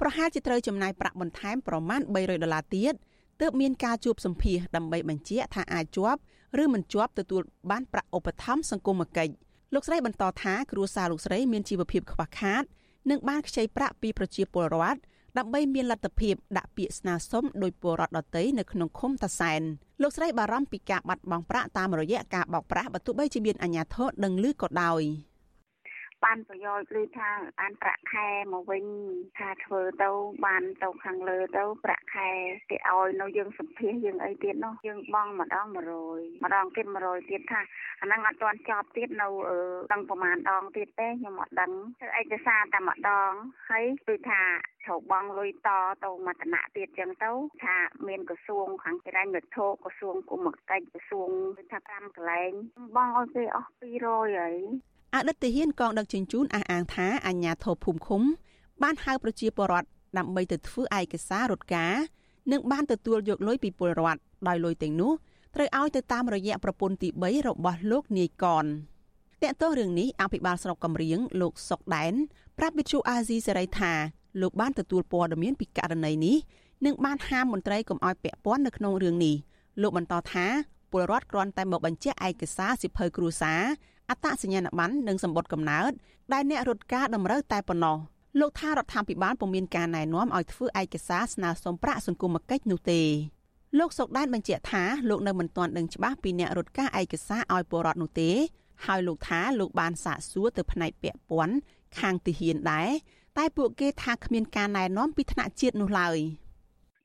[0.00, 2.94] ប្រហែលជាត្រូវចំណាយប្រាក់បន្ថែមប្រមាណ300ដុល្លារទៀត
[3.40, 6.20] ទើបមានការជួបសម្ភាសដើម្បីបញ្ជាក់ថាអាចជាប់
[6.62, 9.32] ឬមិនជាប់ទទួលបានប្រាក់ឧបត្ថម្ភសង្គមគិច្ច
[9.74, 12.62] លោកស្រីបន្តថាគ្រួសារលោកស្រីមានជីវភាពខ្វះខាត
[13.10, 15.00] និងបានខ្ចីប្រាក់ពីប្រជាពលរដ្ឋ
[15.38, 19.62] ដើម្បីមានលទ្ធភាពដាក់ពាក្យស្នើសុំដោយពលរដ្ឋដទៃនៅក្នុងឃុំតាសែន
[20.02, 25.02] លោកស្រីបារម្ភពីការបាត់បង់ប្រាក់តាមរយៈការបោកប្រាស់បើទោះបីជាមានអាជ្ញាធរដឹងឮក៏ដោយ។
[26.24, 28.84] បានប្រយោជន៍ឬថាបានប្រាក់ខែមកវិញ
[29.38, 30.10] ថាធ្វើទៅ
[30.46, 32.28] បានទៅខាងលើទៅប្រាក់ខែ
[32.70, 35.66] គេឲ្យនៅយើងសម្ភារយើងអីទៀតនោះយើងបង់ម្ដង
[36.04, 37.60] 100ម្ដងទៀត100ទៀតថា
[38.00, 39.28] អាហ្នឹងអត់ទាន់ចប់ទៀតនៅ
[39.92, 43.30] ដឹងប្រហែលដងទៀតទេខ្ញុំអត់ដឹងធ្វើឯកសារតែម្ដង
[43.70, 44.42] ហើយគឺថា
[44.84, 45.70] ត្រូវបង់លុយត
[46.04, 47.30] ទៅមតនៈទៀតចឹងទៅ
[47.64, 47.76] ថា
[48.08, 51.30] មានក្រសួងខាងចរាញ់វត្ថុក្រសួងគុំកិច្ចក្រសួង
[51.70, 52.52] ថា5កន្លែង
[52.96, 54.56] បង់ឲ្យគេអស់200ហើយ
[55.14, 58.22] អតីតទាហានកងដឹកជញ្ជូនអះអាងថាអាជ្ញាធរភូមិឃុំ
[58.82, 59.88] បានហៅប្រជាពលរដ្ឋ
[60.18, 61.94] ដើម្បីទៅធ្វើឯកសាររត់ការ
[62.52, 65.12] និងបានទទួលយកលុយពីពលរដ្ឋដោយលុយទាំងនោះ
[65.54, 68.64] ត្រូវឲ្យទៅតាមរយៈប្រពន្ធទី3របស់លោកនាយកន
[69.42, 72.14] តើតើរឿងនេះអភិបាលស្រុកកំរៀងលោកសុកដែន
[72.58, 73.92] ប្រាប់វិទ្យុអាស៊ីសេរីថា
[74.40, 76.36] លោកបានទទួលព័ត៌មានពីករណីនេះ
[76.84, 79.36] និងបានហាមមន្ត្រីកុំឲ្យពាក់ព័ន្ធនៅក្នុងរឿងនេះ
[79.82, 80.46] លោកបន្តថា
[80.92, 83.62] ពលរដ្ឋគ្រាន់តែមកបញ្ជាក់ឯកសារសិភៅគ្រួសារ
[84.10, 85.92] អត្តសញ្ញាណប័ណ្ណនិងសម្បត្តិកំណើត
[86.32, 87.96] ដែលអ្នករត់ការតម្រូវតែប៉ុណ្ណោះ
[88.40, 93.00] លោកថារដ្ឋាភិបាលពុំមានការណែនាំឲ្យធ្វើឯកសារស្នើសុំប្រាក់សង្គមគិច្ចនោះទេ
[93.78, 98.30] លោកសុកដែនបញ្ជាក់ថាលោកនៅមិនទាន់ដឹងច្បាស់ពីអ្នករត់ការឯកសារឲ្យពលរដ្ឋនោះទេ
[98.86, 101.56] ហើយលោកថាលោកបានសាកសួរទៅផ្នែកពាក់ព័ន្ធ
[101.98, 102.88] ខាងទាហានដែរ
[103.38, 106.18] តែពួកគេថាគ្មានការណែនាំពីថ្នាក់ជាតិនោះឡើយ។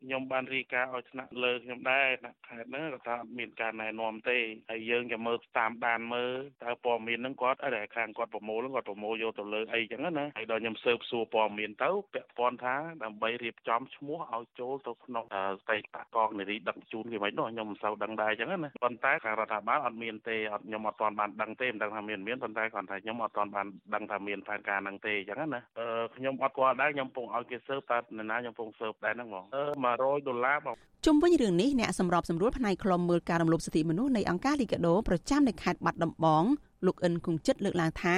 [0.01, 4.37] ខ្ញុំបានរីកាឲ្យថ្នាក់លើខ្ញុំដែរថ្នាក់ខេត្តហ្នឹងគាត់ថាអត់មានការណែនាំទេ
[4.69, 6.33] ហើយយើងក៏មើលតាមដានមើល
[6.63, 15.25] តើព័ត៌មានហ្នឹងគាត់អីខាងគាត់ប្រមូលគាត់ប្រមូលយកទៅលើអីចឹងណាហើយដល់ខ្ញុំស៊ើបសួរព័ត៌មានទៅពាក់ព័ន្ធថាដើម្បីរៀបចំឈ្មោះឲ្យចូលទៅក្នុង
[15.61, 15.81] ស្តីត
[16.15, 30.75] កងនារីដឹកជូនគេមិននោះខ្ញុំមិនសូវដឹងដែរចឹងណាប៉ុន្តែខាងរដ្ឋាភិបាលអត់មានទេអត់ខ្ញុំអត់ទាន់បានដឹងទេមិនដឹងថាមានមានប៉ុន្តែគាត់ថាខ្ញុំអត់ទាន់បានដឹងថាមានផែនការហ្នឹងទេចឹងណាអឺខ្ញុំអត់គាត់ដែរខ្ញុំពងឲ្យគេស៊ើបតើនរណាខ្ញុំពងស៊ើបដែរហ្នឹងហ្មងអឺ100ដុល្លារបង
[31.05, 36.43] ជុំវិញរឿងនេះអ្នកសម្របសម្រួលផ្នែកខ្លំមើលការរំលោភសិទ្ធិមនុស្សនៃអង្គការលីកាដូប្រចាំនៅខេត្តបាត់ដំបង
[36.85, 38.17] លោកអិនគង្ជិតលើកឡើងថា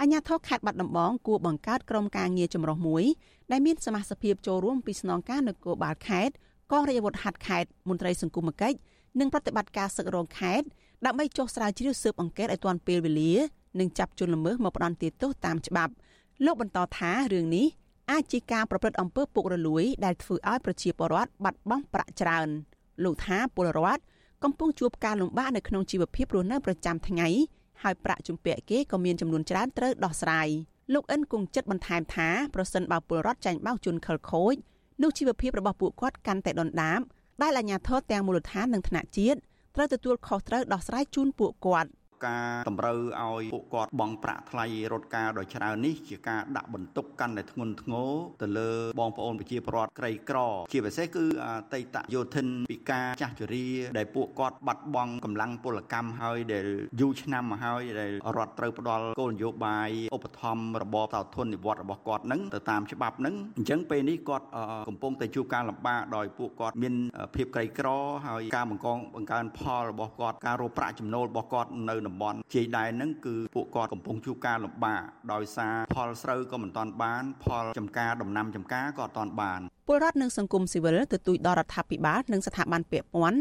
[0.00, 3.04] អាជ្ញាធរខេត្តបាត់ដំបងគួរបង្កើតក្រុមការងារចម្រុះមួយ
[3.52, 6.34] ដែលមានសមាជិកចូលរួមពីស្នងការនគរបាលខេត្ត
[6.72, 8.76] កងរាជអាវុធហត្ថខេត្តមន្ត្រីសង្គមគិច្ច
[9.20, 10.66] និងប្រតិបត្តិការសឹករងខេត្ត
[11.06, 13.32] ដើម្បីចុះស្រាវជ្រាវស៊ើបអង្កេតឲ្យទាន់ពេលវេលា
[13.80, 15.92] និងចាប់ជនល្មើសមកផ្ដន្ទាទោសតាមច្បាប់
[16.44, 17.66] លោកបន្តថារឿងនេះ
[18.10, 22.48] អាចជាការប្រព្រឹត្តអំពើពុករលួយ ដែលធ្វើឲ្យប្រជាពលរដ្ឋបាត់បង់ប្រាក់ច្រើន
[23.04, 24.02] លោកថាពលរដ្ឋ
[24.44, 27.28] កំពុងជួបការលំបាកនៅក្នុងជីវភាពរស់នៅប្រចាំថ្ងៃ
[27.82, 30.48] ហើយប្រាក់ជំពាក់គេក៏មានចំនួនច្រើនត្រូវដោះស្រាយ
[30.94, 34.54] លោកអិនគង់ចិត្តបន្ថែមថាប្រសិនបើពលរដ្ឋចាញ់បោកជនខិលខូច
[35.02, 37.00] នោះជីវភាពរបស់ពួកគាត់កាន់តែដុនដាប
[37.42, 39.38] ដែលអាជ្ញាធរទាំងមូលដ្ឋាននិងថ្នាក់ជាតិ
[39.74, 41.90] ត្រូវទទួលខុសត្រូវដោះស្រាយជូនពួកគាត់
[42.26, 48.10] ការតម្រូវឲ្យពួកគាត់បង់ប្រាក់ថ្លៃរត់ការដ៏ច្រើននេះជាការដាក់បន្ទុកកាន់តែធ្ងន់ធ្ងរ
[48.42, 50.38] ទៅលើបងប្អូនប្រជាពលរដ្ឋក្រីក្រ
[50.72, 56.66] ជាពិសេសគឺអតីតយោធិនពិការចាស់ជរាដែលពួកគាត់បាត់បង់កម្លាំងពលកម្មហើយដែល
[57.00, 64.46] យូរឆ្នាំមកហើយដែលរដ្ឋត្រូវផ្ដល់គោលនយោបាយឧបត្ថម្ភរបបតោធននិវត្តរបស់គាត់នឹងទៅតាមច្បាប់នឹងអញ្ចឹងពេលនេះគាត់
[64.88, 66.94] កំពុងតែជួបការលំបាកដោយពួកគាត់មាន
[67.34, 67.88] ភាពក្រីក្រ
[68.26, 83.38] ហើយការបង្កងបង្កើនផលរបស់គាត់ការរកប្រាក់ចំណូលរបស់គាត់នៅតំបន់ជាយដែនហ្នឹងគឺពួកគាត់កំពុងជួបការលំបាកដោយសារផលស្រូវក៏មិនទាន់បាន ផលចំការដំណាំចំការក៏អត់ទាន់បានពលរដ្ឋនិងសង្គមស៊ីវិលទទូចដល់រដ្ឋាភិបាលនិងស្ថាប័នពាក់ព័ន្ធ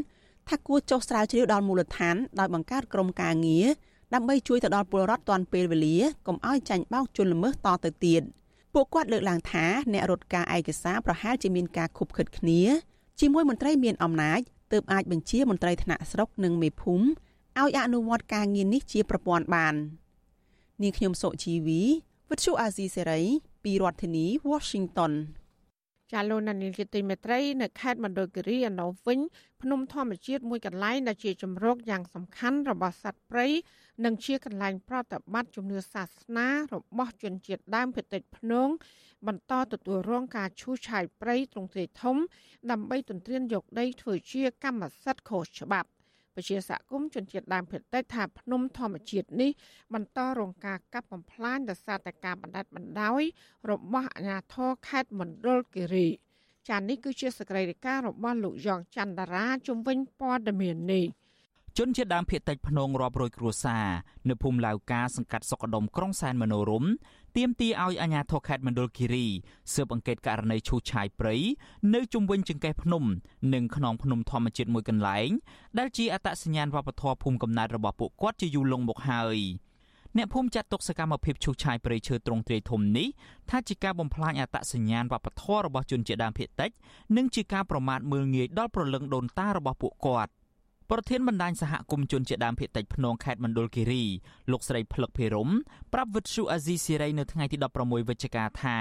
[0.50, 3.68] ថាគួរចុះស្រាវជ្រាវដល់មូលដ្ឋានដោយបង្កើតក្រុមការងារ
[4.14, 8.22] ដើម្បីជួយទៅដល់ពលរដ្ឋទាន់ពេលវេលាកុំឲ្យចាញ់បោកជនល្មើសតទៅទៀត
[8.74, 12.62] ពួកគាត់លើកឡើងថាអ្នករត់ការឯកសារប្រហែលជាមានការខុបខិតគ្នា
[13.20, 14.40] ជាមួយមន្ត្រីមានអំណាច
[14.72, 17.08] ទើបអាចបញ្ជាមន្ត្រីថ្នាក់ស្រុកនិងមេភូមិ
[17.60, 19.76] ឲ្យអនុវត្តការងារនេះជាប្រព័ន្ធបាន
[20.82, 21.82] នាងខ្ញុំសុជីវី
[22.30, 23.22] វិទ្យុអាស៊ីសេរី
[23.64, 25.14] ពីរដ្ឋធានី Washington
[26.12, 29.20] ចាលោកនានីជាទីមេត្រីនៅខេត្តមណ្ឌលគិរីឯណោះវិញ
[29.62, 33.48] ភ្នំធម្មជាតិមួយកន្លែងដែលជាជំរកយ៉ាងសំខាន់របស់សត្វព្រៃ
[34.06, 38.70] និងជាកន្លែងប្រតិបត្តិជំនឿសាសនារបស់ជនជាតិដើមភាគតិចភ្នង
[39.28, 42.18] បន្តទទួលរងការឈូសឆាយព្រៃទ្រង់ទ្រាយធំ
[42.72, 45.90] ដើម្បីទន្ទ្រានយកដីធ្វើជាកម្មសិទ្ធិខុសច្បាប់
[46.40, 49.52] ពជាសហគមន៍ជនជាតិដើមភាគតិចថាភ្នំធម្មជាតិនេះ
[49.94, 53.22] បន្តរងការកាប់បំផ្លាញដោយសារតែការបណ្ដិតបណ្ដោយ
[53.72, 56.08] របស់អាជ្ញាធរខេត្តមណ្ឌលគិរី
[56.70, 61.06] ចាននេះគឺជាសកម្មភាពរបស់លោកយ៉ងច័ន្ទតារាជំវិញព័ត៌មាននេះ
[61.78, 63.88] ជនជាតិដើមភាគតិចភ្នងរាប់រយគ្រួសារ
[64.30, 66.86] នៅភូមិឡាវកាសង្កាត់សុកដុមក្រុងសែនមនោរម
[67.38, 69.28] ទាមទារឲ្យអាជ្ញាធរខេត្តមណ្ឌលគិរី
[69.74, 71.36] ស៊ើបអង្កេតករណីឈូសឆាយព្រៃ
[71.94, 73.04] នៅជុំវិញចង្កេះភ្នំ
[73.54, 75.30] និងខ្នងភ្នំធម្មជាតិមួយកន្លែង
[75.78, 79.38] ដែលជាអត្តសញ្ញាណវប្បធម៌ភូមិកំណើតរបស់ពួកគាត់ជាយូរលង់មកហើយ
[80.18, 83.08] អ្នកភូមិចាត់ទុកសកម្មភាពឈូសឆាយព្រៃឈើទ្រង់ទ្រាយធំនេះ
[83.50, 86.72] ថាជាការបំផ្លាញអត្តសញ្ញាណវប្បធម៌របស់ជនជាតិដើមភាគតិច
[87.18, 90.32] និងជាការប្រមាថមើលងាយដល់ព្រលឹងដូនតារបស់ពួកគាត់
[90.94, 94.04] ប្រធានបណ្ដាញសហគមន៍ជនជាតិដើមភាគតិចភ្នងខេត្តមណ្ឌលគិរី
[94.52, 95.50] លោកស្រីភ្លឹកភិរម
[95.94, 98.78] ប្រាប់វិទ្យុអាស៊ីសេរីនៅថ្ងៃទី16វិច្ឆិកាថា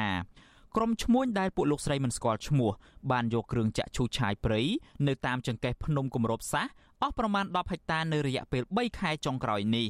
[0.77, 2.71] ក្រុមឈ្មួញដែលពួកលោកស្រីមិនស្គាល់ឈ្មោះ
[3.11, 4.61] បានយកគ្រឿងចាក់ឈូសឆាយព្រៃ
[5.07, 6.67] នៅតាមចង្កេះភ្នំគម្របសាស
[7.03, 9.87] អស់ប្រមាណ10ហិកតានៅរយៈពេល3ខែចុងក្រោយនេះ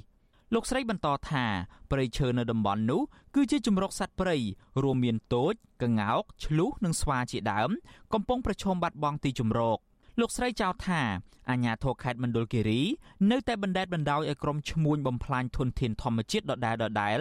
[0.55, 1.45] លោកស្រីបន្តថា
[1.91, 3.01] ព្រៃឈើនៅតំបន់នោះ
[3.35, 4.37] គឺជាជំរកសត្វព្រៃ
[4.83, 7.71] រួមមានទោចក្ងោកឆ្លុះនិងស្វាជាដើម
[8.13, 9.79] កំពុងប្រឈមបាត់បង់ទីជម្រក
[10.23, 11.03] លោកស្រីចោទថា
[11.51, 12.81] អាញាធរខេត្តមណ្ឌលគិរី
[13.31, 17.19] នៅតែបណ្ដេតបណ្ដោយឲ្យក្រុមឈ្មួញបំផ្លាញធនធានធម្មជាតិដដែលដដែល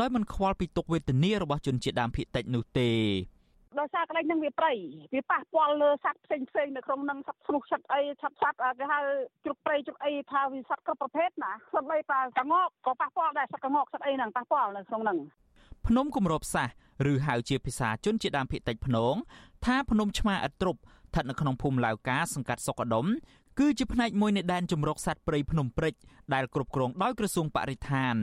[0.00, 2.90] ដោយមិនខ្វល់ពីទុកវេទនារបស់ជនជាតិដើមភាគតិចនោះទេ
[3.78, 4.72] ដោយសារកន្លែងហ្នឹងវាព្រៃ
[5.14, 9.00] វាប៉ះពាល់លើសត្វផ្សេងផ្សេងនៅក្នុងហ្នឹងសត្វស្រុះសត្វអីសត្វសត្វគេហៅ
[9.44, 15.18] ជ្រុកព្រៃជ្រុកអីថាវាសត្វគ្រប់ប្រភេទណាសត្វអីប៉ះកងកក៏ប៉ះពាល់ដែរសត្វកងកសត្វអីហ្នឹងប៉ះពាល់នៅក្នុងហ្នឹង
[15.86, 16.68] ភ្នំគម្របសាស
[17.10, 19.14] ឬហៅជាភាសាជនជាតិដើមភាគតិចភ្នង
[19.64, 20.80] ថាភ្នំឆ្មាឥតទ្រប់
[21.10, 23.06] ស្ថិតនៅក្នុងភូមិឡាវកាសង្កាត់សុកដុម
[23.58, 25.94] គឺជាផ្នែកមួយនៃដែនជំរកសត្វព្រៃភ្នំព្រិច
[26.34, 28.16] ដែលគ្រប់គ្រងដោយក្រសួងបរិស្ថាន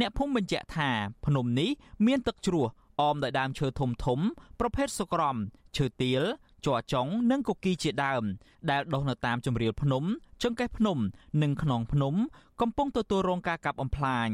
[0.00, 0.90] អ្នកភូមិបញ្ជាក់ថា
[1.26, 1.70] ភ្នំនេះ
[2.06, 2.66] មានទឹកជ្រោះ
[3.00, 4.20] អមដោយដើមឈើធំធំ
[4.60, 5.36] ប្រភេទសុក្រំ
[5.76, 6.22] ឈើទាល
[6.66, 8.22] ជ័រចុងនិងកុកីជាដើម
[8.70, 10.04] ដែលដុះនៅតាមជំរាលភ្នំ
[10.42, 10.98] ចង្កេះភ្នំ
[11.42, 12.14] និងខ្នងភ្នំ
[12.60, 14.30] កំពុងទទួលរងការកាប់បំផ្លាញ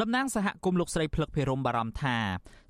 [0.00, 2.16] តំណាងសហគមន៍លោកស្រីភ្លឹកភិរមបារម្ភថា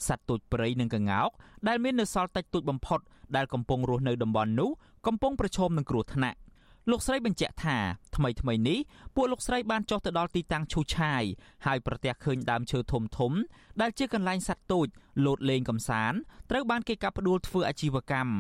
[0.07, 1.31] សត្វទូចព្រៃនិងកង្កោក
[1.69, 3.01] ដែលមាននៅសល់តិចតួចបំផុត
[3.36, 4.70] ដែលកំពុងរស់នៅតំបន់នោះ
[5.08, 6.38] កំពុងប្រឈមនឹងគ្រោះថ្នាក់
[6.92, 7.78] លោកស្រីបញ្ជាក់ថា
[8.16, 8.80] ថ្មីថ្មីនេះ
[9.16, 11.24] ពួកលោកស្រីបានចុះទៅដល់ទីតាំងឈូឆាយ
[11.66, 13.32] ហើយប្រទះឃើញដើមឈើធំធំ
[13.82, 14.88] ដែលជាកន្លែងសត្វតូច
[15.26, 16.18] លោតលេងកំសាន្ត
[16.52, 18.36] ត្រូវបានគេកាប់ផ្ដួលធ្វើអាជីវកម្ម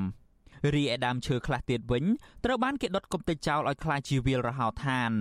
[0.73, 2.05] រីឯដើមឈើខ្លះទៀតវិញ
[2.45, 5.11] ត្រូវបានគេដុតកំទេចចោលឲ្យคล้ายជាវាលរហោឋាន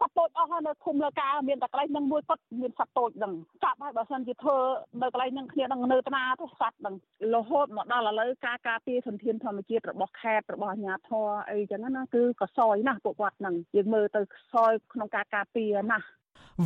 [0.00, 3.32] សត្វតូចអស់នៅឃុំលើការមានតែកន្លែងនឹងមួយគាត់មានសត្វតូចហ្នឹង
[3.64, 4.56] កាប់ហើយបើសិនជាធ្វើ
[5.02, 6.94] នៅកន្លែងហ្នឹងគ្នានឹងនៅតាទៅសត្វហ្នឹង
[7.34, 14.20] រហូតមកដល់ឥឡូវការការពារសន្តានធម្មជាតិរបស់ខេត្តរបស់អាជ្ញាធរអីចឹងណាគឺក៏សយណាស់ពួកគាត់ហ្នឹងយើងមើលទៅ
[14.52, 16.06] សយក្នុងការការពារណាស់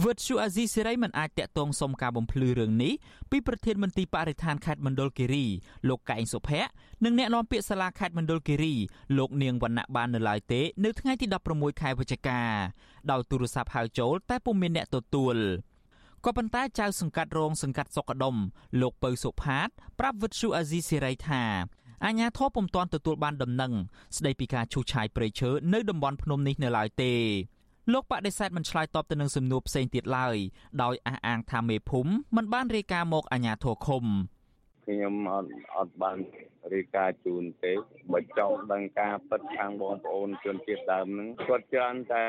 [0.02, 2.92] វិទ្យុអាស៊ីសេរីមិនអាចតាក់ទងសុំការបំភ្លឺរឿងនេះ
[3.30, 5.44] ពីប្រធានមន្ត្រីបរិស្ថានខេត្តមណ្ឌលគិរី
[5.88, 6.70] លោកកែងសុភ័ក្រ
[7.04, 8.74] និងអ្នកនាំពាក្យសាលាខេត្តមណ្ឌលគិរី
[9.18, 12.40] លោកនាងវណ្ណៈបាននៅឡើយទេនៅថ្ងៃទី16ខែវិច្ឆិកា
[13.10, 15.36] ដោយទូរស័ព្ទហៅចូលតែពុំមានអ្នកទទួល
[16.24, 18.36] ក៏ប៉ុន្តែចៅសង្កាត់រងសង្កាត់សុកដុម
[18.80, 21.42] លោកពៅសុផាត ប្រាប់វិទ្យុអាស៊ីសេរីថា
[22.04, 23.72] អាញាធរពុំទាន់ទទួលបានដំណឹង
[24.16, 27.14] ស្ដីពីការឈូសឆាយព្រៃឈើនៅតំបន់ភ្នំនេះនៅឡើយទេ
[27.92, 30.36] លោកបដិសេធមិនឆ្លើយតបទៅនឹងសំណួរផ្សេងទៀតឡើយ
[30.82, 34.04] ដោយអះអាងថាមេភូមិមិនបានរាយការណ៍មកអាជ្ញាធរឃុំ
[34.86, 36.18] ខ្ញុំអត់អត់បាន
[36.74, 37.72] រាយការណ៍ជូនទេ
[38.12, 42.24] បើចង់ដឹងការពិតខាងបងប្អូនជនជាតិដើមហ្នឹងគាត់ច្រើនតែ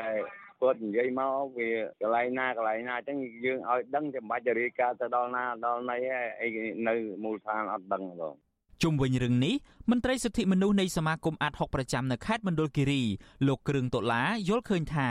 [0.60, 5.96] គាត់និយាយមកវាកន្លែងណាកន្លែងណាអញ្ចឹងយើងឲ្យដឹងតែមិនបាច់រាយការណ៍ទៅដល់ណាដល់ណី
[6.40, 6.48] អី
[6.88, 8.34] នៅមូលដ្ឋានអត់ដឹងបង
[8.82, 9.54] ជុំវិញរឿងនេះ
[9.90, 13.02] មន្ត្រីសិទ្ធិមនុស្សនៃសមាគមអាត60ប្រចាំនៅខេត្តមណ្ឌលគិរី
[13.46, 15.08] លោកគ្រឿងតុលាយល់ឃើញថា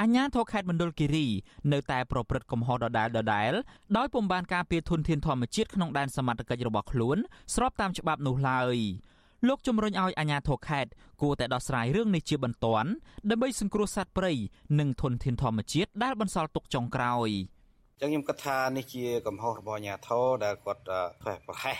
[0.00, 1.26] អាជ្ញាធរខេត្តមណ្ឌលគិរី
[1.72, 3.52] នៅតែប្រព្រឹត្តកំហុសដដែលដដែល
[3.96, 7.18] ដោយពុំបានការពារធនធានធម្មជាតិក្នុងដែនសមត្ថកិច្ចរបស់ខ្លួន
[7.54, 8.76] ស្របតាមច្បាប់នោះឡើយ
[9.48, 10.90] លោកជំរុញឲ្យអាជ្ញាធរខេត្ត
[11.22, 12.88] គួរតែដោះស្រាយរឿងនេះជាបន្ទាន់
[13.30, 14.32] ដើម្បីសង្គ្រោះសត្វព្រៃ
[14.78, 17.30] និងធនធានធម្មជាតិដែលបន្សល់ទុកចុងក្រោយ
[18.04, 20.82] ចឹងខ្ញុំគិតថានេះជាកំហុសរបស់អាជ្ញាធរដែលគាត់
[21.22, 21.78] ប្រហែសប្រហែស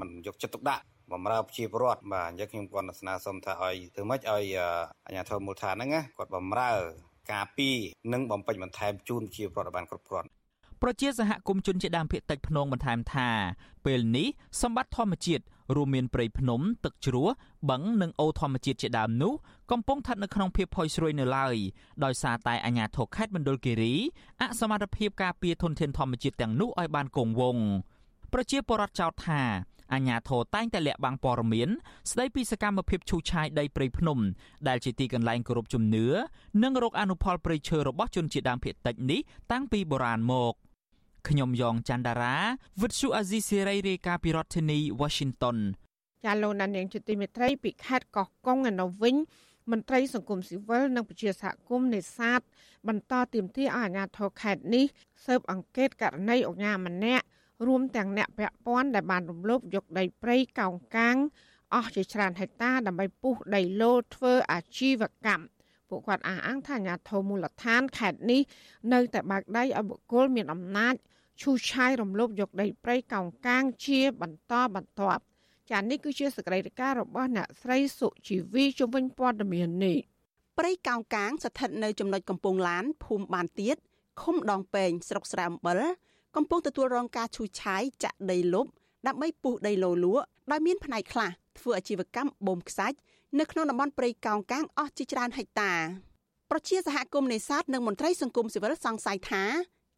[0.00, 4.44] មិនយកចិត្តទុកដាក់បំរើប្រជាពលរដ្ឋបាទអញ្ចឹងខ្ញុំគាត់ស្នើសុំថាឲ្យធ្វើម៉េចឲ្យ
[5.06, 6.72] អាជ្ញាធរមូលដ្ឋានហ្នឹងគាត់បំរើ
[7.32, 7.68] ការពី
[8.12, 10.28] និងបំពេញបន្ថែមជូនជាប្រតិបត្តិគ្រប់គ្រាន់
[10.82, 13.28] ប្រជាសហគមន៍ជនជាដើមភាគតិចភ្នងបន្ថែមថា
[13.86, 14.28] ពេលនេះ
[14.62, 15.42] សម្បត្តិធម្មជាតិ
[15.76, 17.28] រួមមានព្រៃភ្នំ ទឹកជ្រោះ
[17.70, 19.32] បឹងនិងអូរធម្មជាតិជាដើមនោះ
[19.70, 21.56] កំពុងស្ថិតនៅក្នុងភាពផុយស្រួយនៅឡើយ
[22.04, 23.94] ដោយសារតែអាជ្ញាធរខេត្តមណ្ឌលគិរី
[24.40, 27.64] អសមត្ថភាពការពារធនធានធម្មជាតិទាំងនោះឲ្យបានគង់វង្ស
[28.32, 29.42] ប្រជាពលរដ្ឋចោទថា
[29.92, 31.68] អាញាធរតែងតែលាក់បាំងព័ត៌មាន
[32.10, 34.18] ស្ដីពីសកម្មភាពឈូសឆាយដីព្រៃភ្នំ
[34.68, 36.06] ដែលជាទីកន្លែងគោរពជំនឿ
[36.62, 39.20] និងរកអនុផលព្រៃឈើរបស់ជនជាតិដើមភាគតិចនេះ
[39.52, 40.54] តាំងពីបុរាណមក
[41.28, 42.36] ខ្ញុំយ៉ងច័ន្ទដារា
[42.82, 45.58] វិទ្យុអាស៊ីសេរីរាយការណ៍ពីរដ្ឋធានី Washington
[46.24, 49.16] ចាលោកណានៀងជាទីមេត្រីពីខេត្តកោះកុងឯនៅវិញ
[49.70, 52.40] មន្ត្រីសង្គមស៊ីវិលនិងប្រជាសហគមន៍នេសាទ
[52.88, 54.84] បន្តទាមទារឲ្យអាជ្ញាធរខេត្តនេះ
[55.26, 57.24] ស៊ើបអង្កេតករណីអញ្ញាម្នាក់
[57.66, 61.16] រួមទាំងអ្នកពាក់ព័ន្ធដែលបានរំលោភយកដីព្រៃកោងកាង
[61.74, 65.44] អស់ជាច្រើនហិកតាដើម្បីពុះដីឡូធ្វើអាជីវកម្ម
[65.88, 68.40] ពួកគាត់អះអាងថាអាញាធមូលដ្ឋានខេត្តនេះ
[68.92, 70.94] នៅតែបើកដៃឲ្យបុគ្គលមានអំណាច
[71.40, 75.22] ឈូសឆាយរំលោភយកដីព្រៃកោងកាងជាបន្តបន្ទាប់
[75.70, 79.98] ចានេះគឺជាសកម្មភាពរបស់អ្នកស្រីសុជីវីជំនាញព័ត៌មាននេះ
[80.58, 83.76] ព្រៃកោងកាងស្ថិតនៅចំណុចកំពង់ឡានភូមិបានទៀត
[84.22, 85.80] ឃុំដងពេងស្រុកស្រែអំបិល
[86.36, 88.66] កំពុងទទួលរងការឈូសឆាយចាក់ដីលុប
[89.06, 92.96] ដើម្បីពុះដីឡូលក់ដោយមានផ្នែកខ្លះធ្វើអាជីវកម្មបូមខ្សាច់
[93.38, 95.72] នៅក្នុងតំបន់ព្រៃកោងកាងអស់ជាច្រើនហិកតា
[96.50, 99.44] ប្រជាសហគមន៍នេសាទនិងមន្ត្រីសង្គមស៊ីវិលសង្ស័យថា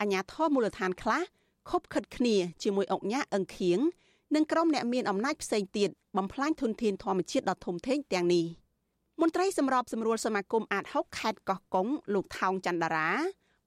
[0.00, 1.22] អាញាធរមូលដ្ឋានខ្លះ
[1.70, 3.78] ខົບខិតគ្នាជាមួយអង្គញាអឹងខៀង
[4.35, 8.46] និងក្រុមអ្នកមានអំណាចផ្សេងទៀតបំផ្លាញធនធានធម្មជាតិដ៏ធំធេងទាំងនេះ
[9.20, 13.11] មន្ត្រីសម្របសម្រួលសមាគមអាត6ខេត្តកោះកុងលោកថោងច័ន្ទរា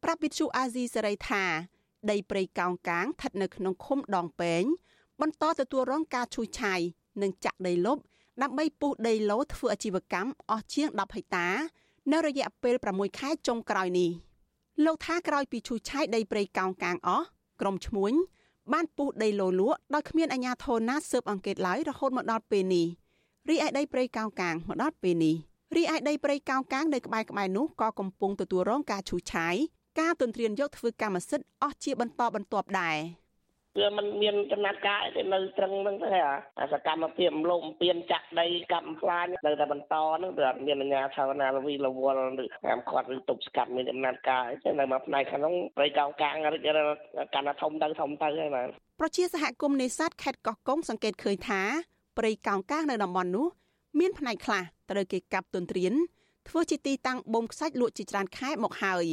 [0.04, 1.44] ប្រាប់វិទ្យុអាស៊ីសេរីថា
[2.12, 4.64] ដីព្រៃកោងកាងស្ថិតនៅក្នុងឃុំដងពេង
[5.22, 6.80] បន្តទទួលរងការឈូសឆាយ
[7.22, 7.98] និងចាក់ដីលុប
[8.42, 11.48] ដើម្បីពុះដីឡូធ្វើអាជីវកម្មអស់ជាង10ហិកតា
[12.12, 14.12] នៅរយៈពេល6ខែចុងក្រោយនេះ
[14.86, 17.26] លោកថាក្រោយពីឈូសឆាយដីព្រៃកោងកាងអស់
[17.62, 18.14] ក្រុមឈ្មួញ
[18.74, 22.88] បានពុះដីឡូលក់ដោយគ្មានអាជ្ញាធរណាស៊ើបអង្កេតឡើយរហូតមកដល់ពេលនេះ
[23.50, 25.36] រីឯដីព្រៃកោងកាងមកដល់ពេលនេះ
[25.76, 29.56] រីឯដីព្រៃកោងកាងនៅក្បែរក្បែរនោះក៏កំពុងទទួលរងការឈូសឆាយ
[30.00, 32.98] ការទន្ទ្រានយកធ្វើកម្មសិទ្ធិអស់ជាបន្តបន្ទាប់ដែរ
[33.78, 36.10] វាมันមានចំណាត់ការអីនៅត្រឹងហ្នឹងទេ
[36.60, 48.68] អាសកម្មភាពលំពៀនចាក់ដីកម្មផ្លាញនៅតែបន្តហ្នឹងវាអត់មានអាជ្ញាធរណាលវីលវល់ឬហាមឃាត់ឬទប់ស្កាត់មានចំណាត់ការអីទេនៅមួយផ្នែកខាងហ្នឹងប្រៃកោងកាងរិចកាន់តែធំទៅធំទៅហើយបាទ
[49.00, 51.62] ប្រជាសហគមន៍នេសាទខេត្តកោះកុងសង្កេតឃើញថា
[52.18, 53.48] ព្រៃកោងកាងនៅតំបន់នោះ
[54.00, 55.94] មានផ្នែកខ្លះត្រូវគេកាប់ទន្ទ្រាន
[56.50, 59.06] ធ្វើជាទីតាំងបូមខ្សាច់លក់ជាច្រើនខែមកហើយ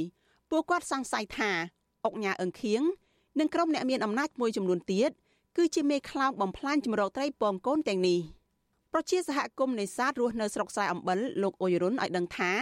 [0.51, 1.51] ពួកគាត់សង្ស័យថា
[2.05, 2.83] អុកញ៉ាអឹងខៀង
[3.39, 5.11] និងក្រុមអ្នកមានអំណាចមួយចំនួនទៀត
[5.57, 8.19] គឺជាមេខ្លោងបំផ្លាញចម្រោកត្រីពងកូនទាំងនេះ
[8.93, 12.53] ប្រជាសហគមន៍នេសាទរស់នៅស្រុកស្រែអំបិលលោកអ៊ុយរុនឲ្យដឹងថា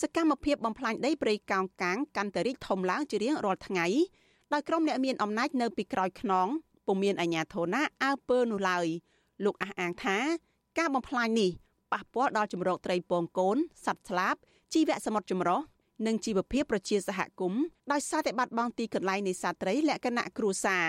[0.00, 3.86] សកម្មភាពបំផ្លាញដីព្រៃកោងកាងកាន់តែរីកធំឡើងជារៀងរាល់ថ្ងៃ
[4.52, 6.46] ដោយក្រុមអ្នកមានអំណាចនៅពីក្រោយខ្នង
[6.86, 8.86] ពុំមានអាជ្ញាធរណាអើពើនោះឡើយ
[9.44, 10.16] លោកអះអាងថា
[10.78, 11.50] ការបំផ្លាញនេះ
[11.92, 13.56] ប៉ះពាល់ដល់ចម្រោកត្រីពងកូន
[13.86, 14.34] សត្វស្លាប
[14.72, 15.60] ជីវៈសមុទ្រចម្រុះ
[16.06, 20.86] និងជីវភាពប្រជាសហគមន៍ដោយសារតែបាត់បង់ទីកន្លែងនេសាទត្រីលក្ខណៈគ្រួសារ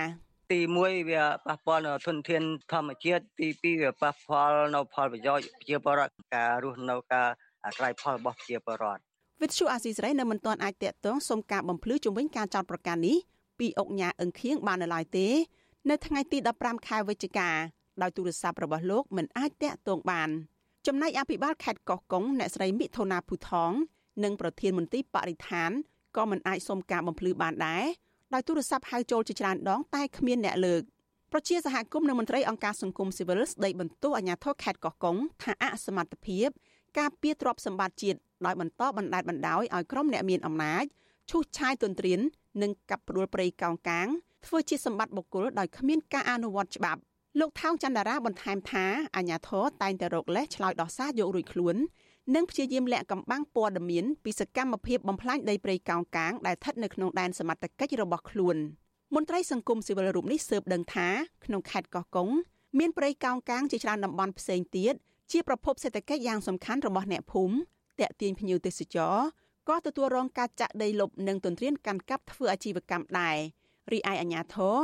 [0.51, 7.29] ទី1វាប៉ះពាល់នៅធនធានធម្មជាតិទី2វាប៉ះពាល់នៅផលប្រយោជន៍ប្រជាពលរដ្ឋការរស់នៅការ
[7.65, 9.01] អាស្រ័យផលរបស់ប្រជាពលរដ្ឋ
[9.41, 13.17] វិទ្យុអាស៊ីសេរីនៅមិនទាន់អាចតាក់ទងសុំការបំភ្លឺជំវិញការចោទប្រកាន់នេះ
[13.59, 15.27] ពីអុកញ៉ាអឹងខៀងបាននៅឡើយទេ
[15.89, 17.49] នៅថ្ងៃទី15ខែវិច្ឆិកា
[18.01, 20.29] ដោយទូរស័ព្ទរបស់លោកមិនអាចតាក់ទងបាន
[20.87, 23.71] ចំណែកអភិបាលខេត្តកោះកុងអ្នកស្រីមិថុនាភូថង
[24.23, 25.71] និងប្រធានមន្ត្រីបរិស្ថាន
[26.17, 27.85] ក៏មិនអាចសុំការបំភ្លឺបានដែរ
[28.33, 30.81] ដោយទូរស័ព្ទហៅចូលជាច្រើនដងតែគ្មានអ្នកលើក
[31.31, 36.47] ប្រជាសហគមន៍និងមន្ត្រីអង្គការសង្គមស៊ីវិលស្ដីបន្ទោសអាជ្ញាធរខេត្តកោះកុងថាអសមត្ថភាព
[36.97, 40.85] ការពៀទ្របសម្បត្តិជាតិដោយបន្តបណ្តែតបណ្តោយឲ្យក្រុមអ្នកមានអំណាច
[41.29, 42.19] ឈូសឆាយទន្ទ្រាន
[42.61, 44.07] និងកាប់ផ្ដួលព្រៃកោងកាង
[44.45, 47.01] ធ្វើជាសម្បត្តិបុគ្គលដោយគ្មានការអនុវត្តច្បាប់
[47.39, 51.75] លោកថោងចន្ទរាបន្ថែមថាអាញាធរតែងតែរកលេសឆ្លើយដោះសារយករួចខ្លួន
[52.35, 58.57] និងព្យាយាមលាក់កំបាំងព័ត៌មានពីសកម្មភាពបំផ្លាញដីព្រៃកោងកាងដែលស្ថិតនៅក្នុងដែនសមត្ថកិច្ចរបស់ខ្លួន
[59.15, 61.07] មន្ត្រីសង្គមស៊ីវិលរូបនេះស៊ើបដឹងថា
[61.45, 62.29] ក្នុងខេត្តកោះកុង
[62.79, 64.93] មានព្រៃកោងកាងជាច្រើនតំបន់ផ្សេងទៀត
[65.31, 67.55] ជាប្រភពសេដ្ឋកិច្ចយ៉ាងសំខាន់របស់អ្នកភូមិ
[67.99, 69.15] តាក់ទាញភ្ញៀវទេសចរ
[69.69, 73.37] ក៏ទទួលរងការចាក់ដីលុបនិងទន្ទ្រានកាន់កាប់ធ្វើអាជីវកម្មដែរ
[73.91, 74.75] រីឯអាជ្ញាធរ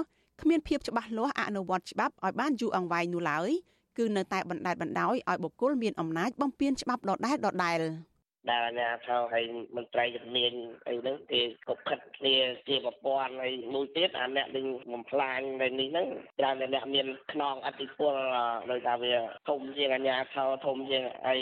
[0.41, 3.51] គ្មានភាពច្បាស់លាស់អនុវត្តច្បាប់ឲ្យបានយូរអង្វែងនោះឡើយ
[3.97, 7.79] គឺនៅតែបណ្តែតបណ្តោយឲ្យបុគ្គលមានអំណាចបំពានច្បាប់ដដែលដដែល
[8.51, 9.43] ដែលអាញាធរហើយ
[9.77, 10.51] មន្ត្រីជំនាញ
[10.87, 12.35] អីហ្នឹងគេកុកខិតគ្នា
[12.67, 16.07] ជាប្រព័ន្ធហើយមួយទៀតអាអ្នកនឹងបំផ្លាញនៅនេះហ្នឹង
[16.39, 18.13] ច្រើនតែអ្នកមានខ្នងអធិពល
[18.71, 19.13] ដោយថាវា
[19.49, 21.35] ធំជាងអាញាធរធំជាងអី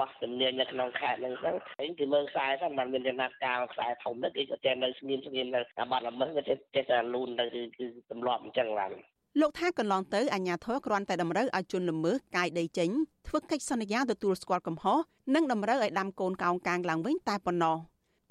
[0.00, 8.92] បោះជំនាញនៅក្នុងខេត្តហ្នឹងទៅហើយគេមើលខ្សែទៅมันមានចំណាត់ការខ្សែធំទៅគេក៏ចេះនៅស្ងៀមស្ងៀមនៅអាបាត់ល្មើសក៏ចេះចេះតែលូនទៅគឺទម្លាប់អញ្ចឹងឡើង
[9.40, 12.90] លោកថាកន្លងទៅអាជ្ញាធរគ្រាន់តែតម្រូវឲ្យជនល្មើសកាយដីចេញ
[13.26, 14.98] ធ្វើកិច្ចសន្យាទទួលស្គាល់កំហុស
[15.34, 17.76] និងតម្រូវឲ្យដាំកូនកោងកាងឡើងវិញតែប៉ុណ្ណោះ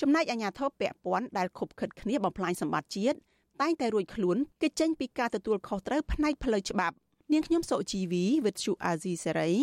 [0.02, 3.18] ចំណែកអាជ្ញាធរពាក់ព័ន្ធដែលខុបខិតគ្នាបំផ្លាញសម្បត្តិជាតិ
[3.62, 6.96] តែងតែរួចខ្លួនគេចេញពីការទទួលខុសត្រូវផ្នែកផ្លូវច្បាប់
[7.32, 9.54] នាងខ្ញុំសុជីវី with Chu Azizi Serai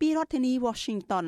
[0.00, 1.26] ពីរដ្ឋធានី Washington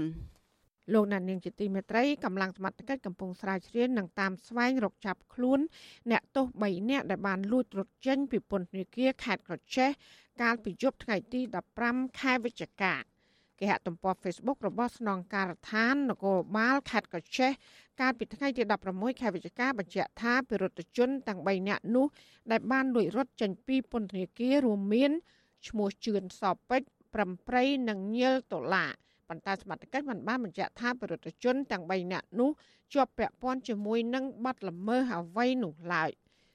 [0.92, 5.61] លោកណានៀងជាទីមេត្រីកម្លាំងសមត្ថកិច្ចកំពុងស្រាវជ្រាវនិងតាមស្វែងរកចាប់ខ្លួន
[6.11, 9.90] អ្នកទោស3នាក់ដែលបានលួចរត់ចេញពីពន្ធនាគារខេត្តក្រចេះ
[10.42, 11.40] កាលពីយប់ថ្ងៃទី
[11.81, 12.95] 15ខែវិច្ឆិកា
[13.61, 17.51] គេហទំព័រ Facebook របស់ស្នងការដ្ឋាននគរបាលខេត្តកោះចេះ
[18.01, 18.62] កាលពីថ្ងៃទី
[18.93, 22.07] 16ខែវិច្ឆិកាបញ្ជាក់ថាពិរុទ្ធជនទាំង3នាក់នោះ
[22.51, 25.11] ដែលបានលួចរត់ចេញពីពន្ធនាគាររួមមាន
[25.68, 28.91] ឈ្មោះជឿនសពេជ្រប្រំប្រៃនិងញិលដុល្លារ
[29.33, 32.51] ប៉ុន្តែសមត្ថកិច្ចមិនបានបញ្ជាក់ថាបរិទ្ធជនទាំង3នាក់នោះ
[32.95, 36.11] ជាប់ពាក់ព័ន្ធជាមួយនឹងបទល្មើសអ្វីនោះឡើយ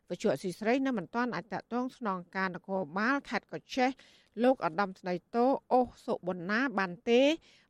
[0.10, 3.90] វិជ្ជាស៊ីស្រីនៅមិនទាន់អាចតតងស្នងការនគរបាលខេត្តកោះចេះ
[4.44, 7.22] លោកអដាមស្ដីតោអូសុប៊ុនណាបានទេ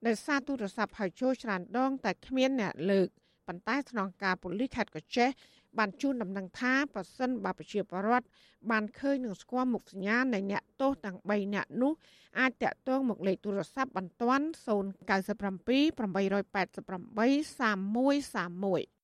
[0.08, 3.08] ដោយសារទូរស័ព្ទហៅចូលច្រើនដងតែគ្មានអ្នកលើក
[3.48, 5.30] ប៉ុន្តែស្នងការប៉ូលីសខេត្តកោះចេះ
[5.78, 8.28] បានជូនដំណឹងថាប្រសិនបើប្រជាពលរដ្ឋ
[8.72, 11.94] បានឃើញនឹងស្គាល់មុខសញ្ញានៃអ្នកទោសទាំង3នាក់នោះ
[12.40, 14.58] អាចតាក់ទងមកលេខទូរស័ព្ទបន្ទាន់097
[18.88, 18.97] 888 3131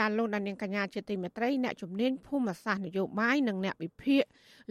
[0.00, 4.22] ចាលោកដានៀងកញ្ញាជាទីមេត្រីអ្នកជំនាញភូមិសាស្ត្រនយោបាយនិងអ្នកវិភាគ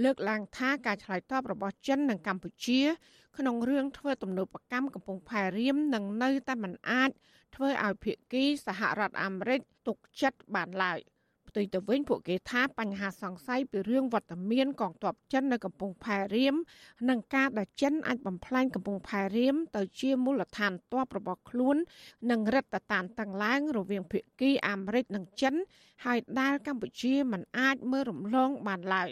[0.04, 2.82] លើកឡើងថាការឆ្លើយតបរបស់ចិននិងកម្ពុជា
[3.38, 7.10] ក្នុងរឿងធ្វើទំនើបកម្មកំពង់ផែរៀមនឹងនៅតែមិនអាច
[7.56, 11.00] ធ្វើឲ្យភាគីសហរដ្ឋអាមេរិកទុកចិត្តបានឡើយ។
[11.50, 16.56] ផ្ទុយទៅវិញពួកគេថាបញ្ហាសង្ស័យពីរឿងវត្តមានកងទ័ពចិននៅកំពង់ផែរៀម
[17.10, 21.78] និងការដែលចិនអាចបំផ្លាញកំពង់ផែរៀមទៅជាមូលដ្ឋានទ័ពរបស់ខ្លួន
[22.32, 25.54] និងរដ្ឋតានតឹងឡើងរវាងភាគីអាមេរិកនិងចិន
[26.06, 29.10] ហើយដែលកម្ពុជាមិនអាចមើលរំលងបានឡើយ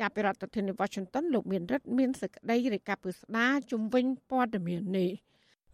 [0.00, 5.10] ចាប់ពីរដ្ឋធានី Washington លោកមានរិទ្ធមានសេចក្តីរាយការណ៍ពីស្ដារជំវិញព័ត៌មាននេះ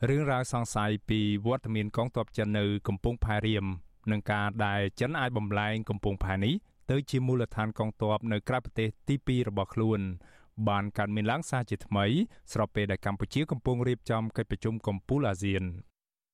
[0.09, 3.67] រឿងរ៉ាវសង្ស័យពីវត្តមានកងទ័ពចិននៅកំពង់ផែរៀម
[4.11, 6.55] នឹងការដែលចិនអាចបំលែងកំពង់ផែនេះ
[6.91, 10.01] ទៅជាមូលដ្ឋានកងទ័ពនៅក្រៅប្រទេសទី2របស់ខ្លួន
[10.69, 12.07] បានកើតមានឡើងសារជាថ្មី
[12.53, 15.63] ស្របពេលដែលកម្ពុជាកំពុងរៀបចំកិច្ចប្រជុំកំពូលអាស៊ាន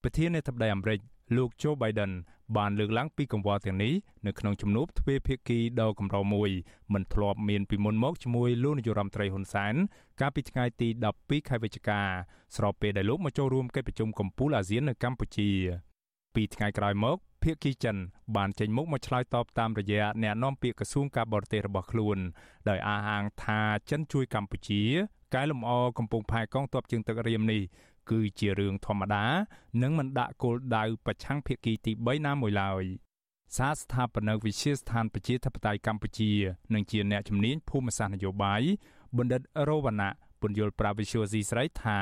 [0.03, 1.01] ប្រធានាធិបតីអាមេរិក
[1.37, 2.13] លោក Joe Biden
[2.57, 3.93] បានលើកឡើងពីកង្វល់ទាំងនេះ
[4.27, 6.51] នៅក្នុងជំនួបទ្វេភាគីដ៏កម្រមួយ
[6.95, 9.75] មិនធ្លាប់មានពីមុនមកជាមួយលោកនាយរដ្ឋមន្ត្រីហ៊ុនសែន
[10.21, 10.89] កាលពីថ្ងៃទី
[11.19, 12.01] 12ខែវិច្ឆិកា
[12.57, 15.51] ស្របពេលដែលលោកមកចូលរួមកិច្ចប្រជុំកំពូលអាស៊ាននៅកម្ពុជា
[16.35, 17.97] ពីថ្ងៃក្រោយមក ភាគីចិន
[18.37, 22.19] បានចេញមុខមកឆ្លើយតបតាមរយៈអ្នកនាំពាក្យក្រសួងការបរទេសរបស់ខ្លួន
[22.69, 23.61] ដោយអះអាងថា
[23.91, 24.83] ចិនជួយកម្ពុជា
[25.35, 27.63] កែលម្អកំពង់ផែកងទ័ពជើងទឹករៀមនេះ
[28.11, 29.25] គឺជារឿងធម្មតា
[29.83, 32.85] និងមិនដាក់គោលដៅប្រឆាំងភាគីទី3ណាមួយឡើយ
[33.57, 36.31] សាស្ថាបនិកវិទ្យាស្ថានប្រជាធិបតេយ្យកម្ពុជា
[36.75, 38.63] និងជាអ្នកជំនាញភូមិសាស្ត្រនយោបាយ
[39.17, 42.01] បណ្ឌិតរវណ្ណៈ ពន្យល់ប្រាវិសុយស៊ីស្រីថា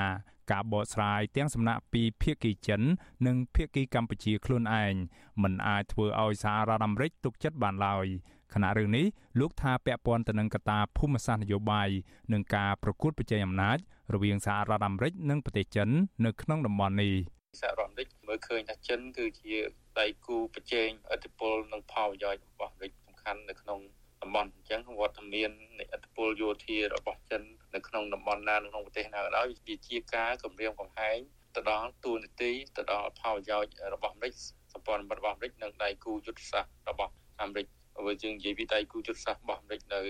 [0.53, 2.83] ការបកស្រាយទាំងសំណាក់ពីភាគីចិន
[3.27, 4.95] និងភាគីកម្ពុជាខ្លួនឯង
[5.43, 8.07] មិនអាចធ្វើឲ្យសហរដ្ឋអាមេរិកទុកចិត្តបានឡើយ
[8.55, 9.07] ខណៈរឿងនេះ
[9.41, 11.89] លោកថាពាក់ព័ន្ធទៅនឹងកត្តាភូមិសាស្ត្រនយោបាយ
[12.33, 13.79] និងការប្រកួតប្រជែងអំណាច
[14.15, 15.89] រវាងសហរដ្ឋអាមេរិកនិងប្រទេសចិន
[16.27, 17.15] នៅក្នុងតំបន់នេះ
[17.61, 19.55] សហរដ្ឋអាមេរិកមើលឃើញថាចិនគឺជា
[19.99, 23.79] ដៃគូប្រជែងឥទ្ធិពលនិងផលប្រយោជន៍របស់អាមេរិកសំខាន់នៅក្នុង
[24.23, 27.43] តំបន់អញ្ចឹងវត្តមាននៃឥទ្ធិពលយោធារបស់ចិន
[27.77, 31.19] នៅក្នុងតំបន់ណាក្នុងប្រទេសណាក៏ដោយវាជាការគម្រាមកំហែង
[31.57, 34.35] ទៅដល់ទូនាទីទៅដល់ផលប្រយោជន៍របស់អាមេរិក
[34.73, 37.13] សម្ព័ន្ធមិត្តរបស់អាមេរិកនិងដៃគូយុទ្ធសាស្ត្ររបស់
[37.43, 37.67] អាមេរិក
[38.07, 40.01] បើយើងនិយាយពីដៃគូយុទ្ធសាស្ត្ររបស់អាមេរិកនៅ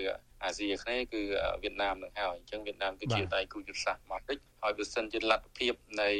[0.44, 1.22] អាស៊ីអាគ្នេយ៍គឺ
[1.62, 6.10] វៀតណាមនឹងហើយអញ្ចឹងវៀតណាមគឺជាដៃគូយុទ្ធសាស្ត្ររបស់អាមេរិកហើយបើសិនជាលទ្ធភាពនៃ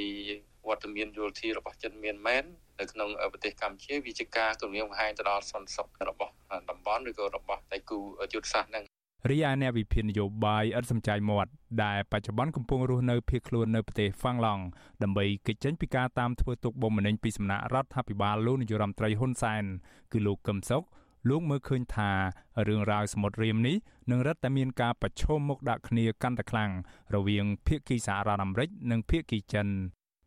[0.68, 2.44] វត្តមានយោធារបស់ចិនមានមែន
[2.80, 6.32] នៅក្នុងប្រទេសកម្ពុជាវាជាការគម្រាមកំហែងទៅដល់សន្តិសុខរបស់
[6.70, 7.98] តំបន់ឬក៏របស់ដៃគូ
[8.32, 8.84] យុទ្ធសាស្ត្រនឹង
[9.30, 11.50] រីឯអ្នកវិភាគនយោបាយឥតសំចៃមាត់
[11.84, 14.62] ដែលបច្ចុប្បន្នកំពុងរស់នៅភៀសខ្លួននៅប្រទេសហ្វាំងឡង់
[15.02, 19.64] ដើម្បីគេចចេញពីការតាមធ្វើទុកបុកម្នេញពីសំណាក់រដ្ឋាភិបាលលោកនាយរដ្ឋមន្ត្រីហ៊ុនសែន
[20.12, 20.82] គឺលោកកឹមសុខ
[21.28, 22.10] លោកមើលឃើញថា
[22.68, 23.76] រឿងរ៉ាវសមុទ្ររៀមនេះ
[24.10, 26.70] នឹងរឹតតែមានការប្រឈមមុខដាក់គ្នាកាន់តែខ្លាំង
[27.14, 29.68] រវាងភៀកគីសហរដ្ឋអាមេរិកនិងភៀកគីចិន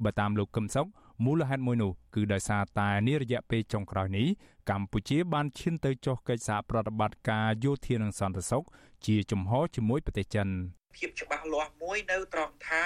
[0.04, 0.88] បើតាមលោកកឹមសុខ
[1.26, 4.28] មូលហេតុមួយនោះគឺដោយសារតែនារយៈពេលចុងក្រោយនេះ
[4.70, 8.64] កម្ពុជាបានឈានទៅចុះកិច្ចសហប្រតិបត្តិការយោធានិងសន្តិសុខ
[9.06, 10.48] ជាជំហរជាមួយប្រទេសចិន
[10.98, 12.86] ភាពច្បាស់លាស់មួយនៅត្រង់ថា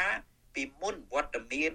[0.53, 1.73] ពីមុនវត្តមាន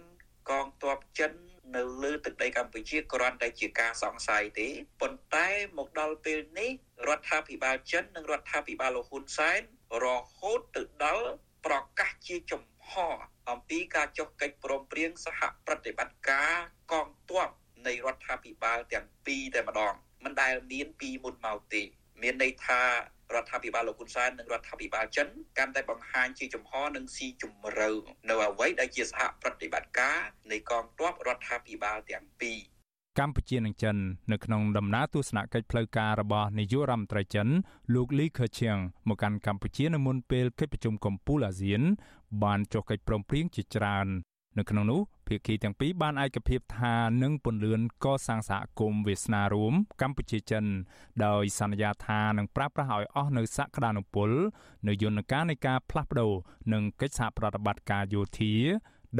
[0.50, 1.32] កងទ័ពចិន
[1.76, 4.68] នៅលើទឹកដីកម្ពុជាគ្រាន់តែជាការសង្ស័យទេ
[5.00, 6.70] ប៉ុន្តែមកដល់ពេលនេះ
[7.08, 9.60] រដ្ឋាភិបាលចិននិងរដ្ឋាភិបាលលោកហ៊ុនសែន
[10.04, 11.28] រហូតទៅដល់
[11.66, 12.92] ប្រកាសជាចំហ
[13.50, 16.52] អំពីការចុះកិច្ចព្រមព្រៀងសហប្រតិបត្តិការ
[16.92, 17.48] កងទ័ព
[17.86, 21.82] នៃរដ្ឋាភិបាលទាំងពីរតែម្ដងមិនដែលមានពីមុនមកទេ
[22.22, 22.82] មានន័យថា
[23.34, 27.90] រដ្ឋាភិបាលលោកហ៊ុនសែននិងរដ្ឋាភិបាលចិនកាន់តែបង្ហាញជាចំហនិងស៊ីជម្រៅ
[28.28, 30.18] នៅអ្វីដែលជាសហប្រតិបត្តិការ
[30.50, 32.58] នៃកងទ័ពរដ្ឋាភិបាលទាំងពីរ
[33.18, 33.96] កម្ពុជានិងចិន
[34.32, 37.48] នៅក្នុងដំណើរទស្សនកិច្ចផ្លូវការរបស់នាយករដ្ឋមន្ត្រីចិន
[37.94, 38.76] លោកលីខឺឈៀង
[39.08, 41.82] មកកាន់កម្ពុជានៅមុនពេលកិច្ចប្រជុំកំពូលអាស៊ាន
[42.42, 44.08] បានចុះកិច្ចព្រមព្រៀងជាច្រើន
[44.58, 50.64] នៅក្នុងនោះភាគីទាំងពីរបានឯកភាពថានឹងពន្លឿនកសាងសហគមន៍វាសនារួមកម្ពុជាចិន
[51.26, 54.30] ដោយសន្យាថានឹងប្រើប្រាស់ឲ្យអស់នៅសក្តានុពល
[54.88, 56.32] នៅយន្តការនៃការផ្លាស់ប្ដូរ
[56.72, 58.54] និងកិច្ចសហប្រតិបត្តិការយោធា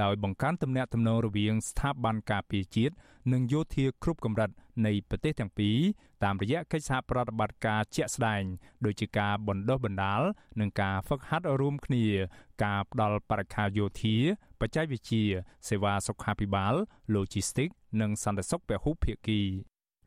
[0.02, 2.94] ដោយបង្កើនទំនាក់ទំនងរវាងស្ថាប័នការពារជាតិ
[3.32, 4.50] និងយោធាគ្រប់កម្រិត
[4.86, 5.78] នៃប្រទេសទាំងពីរ
[6.24, 8.42] តាមរយៈកិច្ចសហប្រតិបត្តិការជាក់ស្ដែង
[8.84, 10.22] ដូចជាការបណ្ដុះបណ្ដាល
[10.60, 12.04] និងការហ្វឹកហាត់រួមគ្នា
[12.64, 14.16] ការផ្ដល់បរិក្ខារយោធា
[14.60, 15.24] បច្ចេកវិទ្យា
[15.68, 16.74] សេវាសុខាភិបាល
[17.14, 19.40] Logistics និងសន្តិសុខពហុភាគី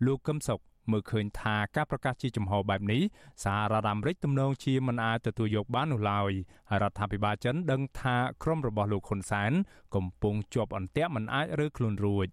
[0.06, 0.60] លោកកឹមសុខ
[0.92, 3.02] មើលឃើញថាការប្រកាសជាចំហបែបនេះ
[3.44, 6.32] សហរដ្ឋអាមេរិកទំនងជាមិនអាចទទួលយកបាននោះឡើយ
[6.70, 9.52] ហើយរដ្ឋាភិបាលចិនដឹងថាក្រុមរបស់លោកហ៊ុនសែន
[9.96, 12.28] កំពុងជាប់អន្ទាក់មិនអាចរើខ្លួនរួច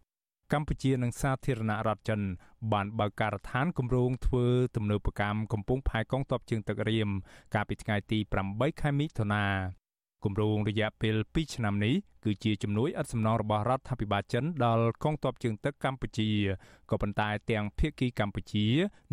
[0.53, 2.21] កម្ពុជានិងសាធារណរដ្ឋចិន
[2.73, 4.47] បានបើកការដ្ឋានគម្រោងធ្វើ
[4.77, 7.09] ទំនើបកម្មកំពង់ផែកងទ័ពជើងទឹករៀម
[7.55, 8.19] កាលពីថ្ងៃទី
[8.51, 9.45] 8ខែមិថុនា
[10.25, 11.95] គម្រោងរយៈពេល2ឆ្នាំនេះ
[12.25, 16.29] គឺជាជំនួយឥតសំណងរបស់រដ្ឋាភិបាលចិនដល់កងទ័ពជើងទឹកកម្ពុជា
[16.91, 18.67] ក៏ប៉ុន្តែទាំងភៀកគីកម្ពុជា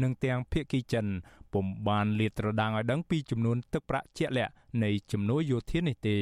[0.03, 1.05] និងទាំងភៀកគីចិន
[1.53, 4.53] ពុំបានលាតត្រដាងឲ្យដឹងពីចំនួនទឹកប្រាក់ជាក់លាក់
[4.83, 6.17] នៃជំនួយយោធានេះទេ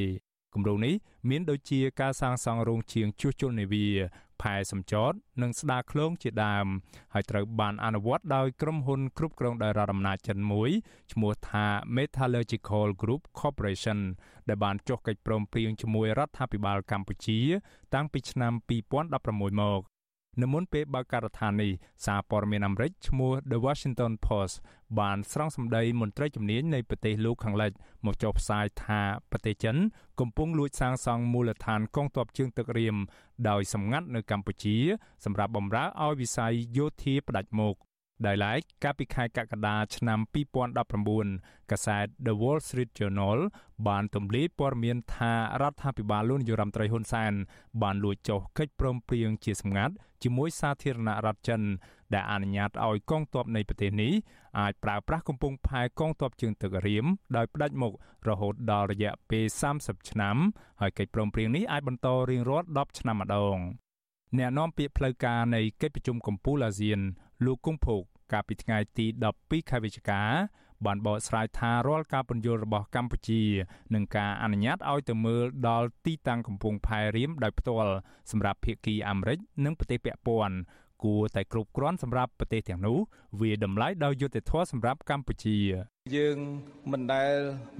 [0.53, 0.93] គម្រោងនេះ
[1.29, 3.88] មានដូចជាការសាងសង់រោងជាងជួសជុលនាវា
[4.44, 6.66] ផែសម្ចតនិងស្ដារឃ្លោងជាដើម
[7.14, 10.70] ហើយត្រូវបានអនុវត្តដោយក្រុមហ៊ុនគ្រប់គ្រងដោយរដ្ឋអំណាចចិនមួយ
[11.12, 11.66] ឈ្មោះថា
[11.98, 14.00] Metallurgical Group Corporation
[14.50, 17.39] ដែលបានចុះកិច្ចព្រមព្រៀងជាមួយរដ្ឋាភិបាលកម្ពុជា
[17.94, 18.54] តាំងពីឆ្នាំ
[19.12, 19.93] 2016មក
[20.41, 21.71] នៅមុនពេលបើកការដ្ឋាននេះ
[22.05, 24.55] សារព័ត៌មានអាមេរិកឈ្មោះ The Washington Post
[24.99, 27.71] បានស្រង់សម្ដីមន្ត្រីជំនាញនៃប្រទេសលោកខាងលិច
[28.05, 29.75] មកចុះផ្សាយថាប្រទេសចិន
[30.19, 32.95] កំពុងលួចសាងសង់មូលដ្ឋានកងទ័ពជើងទឹករៀម
[33.49, 34.77] ដោយសម្ងាត់នៅកម្ពុជា
[35.25, 37.75] សម្រាប់បម្រើឲ្យវិស័យយោធាផ្ដាច់មុខ
[38.26, 40.20] ដោយឡែកកាលពីខែកក្កដាឆ្នាំ
[40.95, 43.39] 2019កាសែត The Wall Street Journal
[43.88, 47.34] បានទម្លាយព័ត៌មានថារដ្ឋាភិបាលលោកនាយរដ្ឋមន្ត្រីហ៊ុនសែន
[47.82, 49.93] បានលួចចុះកិច្ចព្រមព្រៀងជាសម្ងាត់
[50.24, 51.61] ជាមួយសាធារណរដ្ឋចិន
[52.14, 54.14] ដែលអនុញ្ញាតឲ្យកងទ័ពនៃប្រទេសនេះ
[54.59, 57.05] អាចប្រើប្រាស់កំពង់ផែកងទ័ពជើងទឹករៀម
[57.36, 57.93] ដោយផ្ដាច់មុខ
[58.30, 59.45] រហូតដល់រយៈពេល
[59.78, 60.38] 30ឆ្នាំ
[60.82, 63.57] ហើយកិច្ចព្រមព្រៀងនេះអាចបន្តរៀងរាល់10ឆ្នាំម្ដង
[64.38, 66.99] អ្នកនាំពាក្យផ្លូវការនៃកិច្ចប្រជុំកំពូលអាស៊ាន
[67.46, 69.06] លោកគង់ភោគកាលពីថ្ងៃទី
[69.38, 70.22] 12ខែវិច្ឆិកា
[70.86, 73.41] បានបកស្រាយថារាល់ការពន្យល់របស់កម្ពុជា
[73.94, 77.94] នឹងការអនុញ្ញាតឲ្យទៅមើលដល់ទីតាំងកំពង់ផែរៀមដោយផ្ទាល់
[78.32, 80.56] សម្រាប់ភៀកគីអាមេរិកនិងប្រទេសពាក់ព័ន្ធ
[81.04, 82.98] គួរតែគ្រប់គ្រាន់សម្រាប់ប្រទេសទាំងនោះ
[83.41, 85.58] វាតម្លៃដោយយុត្តិធម៌សម្រាប់កម្ពុជា
[86.18, 86.38] យើង
[86.91, 87.34] មិនដែល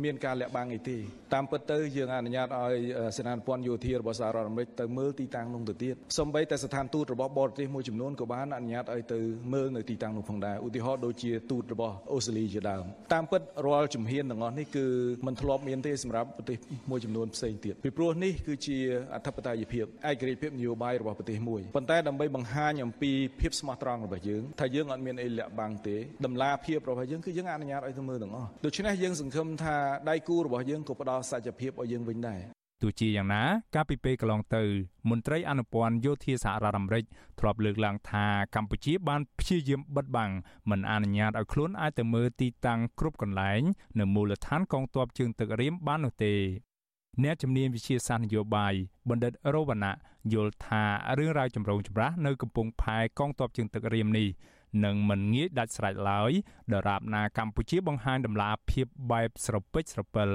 [0.04, 0.98] មានការលាក់បាំងអីទេ
[1.34, 2.82] តាមពិតទៅយើងអនុញ្ញាតឲ្យ
[3.18, 9.20] សេនាធិព័ន្ធយោធារបស់សហរដ្ឋអាមេរិកទៅមើលទីតាំងនោះទៅទៀតសូម្បីតែស្ថានទូតរបស់បរទេសមួយចំនួនក៏បានអនុញ្ញាតឲ្យទៅ
[9.54, 14.86] មើលនៅទីតាំងនោះផងដែរឧទាហរណ៍ដូចជាទូតរបស់អូស្ត្រាលីជាដើមតាមពិតរាល់ជំហានទាំងអស់នេះគឺ
[15.28, 16.58] មិនធ្លាប់មានទេសម្រាប់ប្រទេស
[16.90, 18.78] មួយចំនួនផ្សេងទៀតពីព្រោះនេះគឺជា
[19.16, 23.12] អធិបតេយ្យភាពឯករាជ្យភាពនយោបាយរបស់ប្រទេសមួយប៉ុន្តែដើម្បីបង្ហាញអំពី
[23.42, 29.76] ភាពស្មោះត្រង់របស់យើងថាយើងអត់មានអីលាក់បាំងទេតម្លាភាពរបស់យើងគឺយើងអនុញ្ញាតឲ្យទៅមើលមើលទាំងអស់ដូច្នេះយើងសង្ឃឹមថា
[30.10, 32.42] ដៃគូរបស់យើងក៏ផ្ដល់សច្ចភាពឲ្យយើងវិញដែរ
[32.82, 33.44] ទោះជាយ៉ាងណា
[33.76, 34.64] កាលពីពេលកន្លងទៅ
[35.10, 37.04] មន្ត្រីអនុព័ន្ធយោធាសហរដ្ឋអាមេរិក
[37.40, 40.32] ធ្លាប់លើកឡើងថាកម្ពុជាបានព្យាយាមបិទបាំង
[40.70, 43.62] មិនអនុញ្ញាតឲ្យខ្លួនអាចទៅមើលទីតាំងគ្រប់កន្លែង
[44.00, 46.34] នៅមូលដ្ឋានកងទ័ពជើងទឹករៀមបាននោះទេ
[47.24, 48.74] អ្នកជំនាញវិជាសាស្ត្រនយោបាយ
[49.10, 49.94] បណ្ឌិតរវណ្ណៈ
[50.34, 50.84] យល់ថា
[51.18, 54.28] រឿងរ៉ាវចម្រូងចម្រាសនៅកំពង់ផែកងទ័ពជើងទឹករៀមនេះ
[54.86, 56.32] នឹងមិនងាយដាច់ស្រេចឡើយ
[56.74, 60.30] ដរាបណាកម្ពុជាបង្ហាញដំណាភាពបែបស្រពេចស្រពិល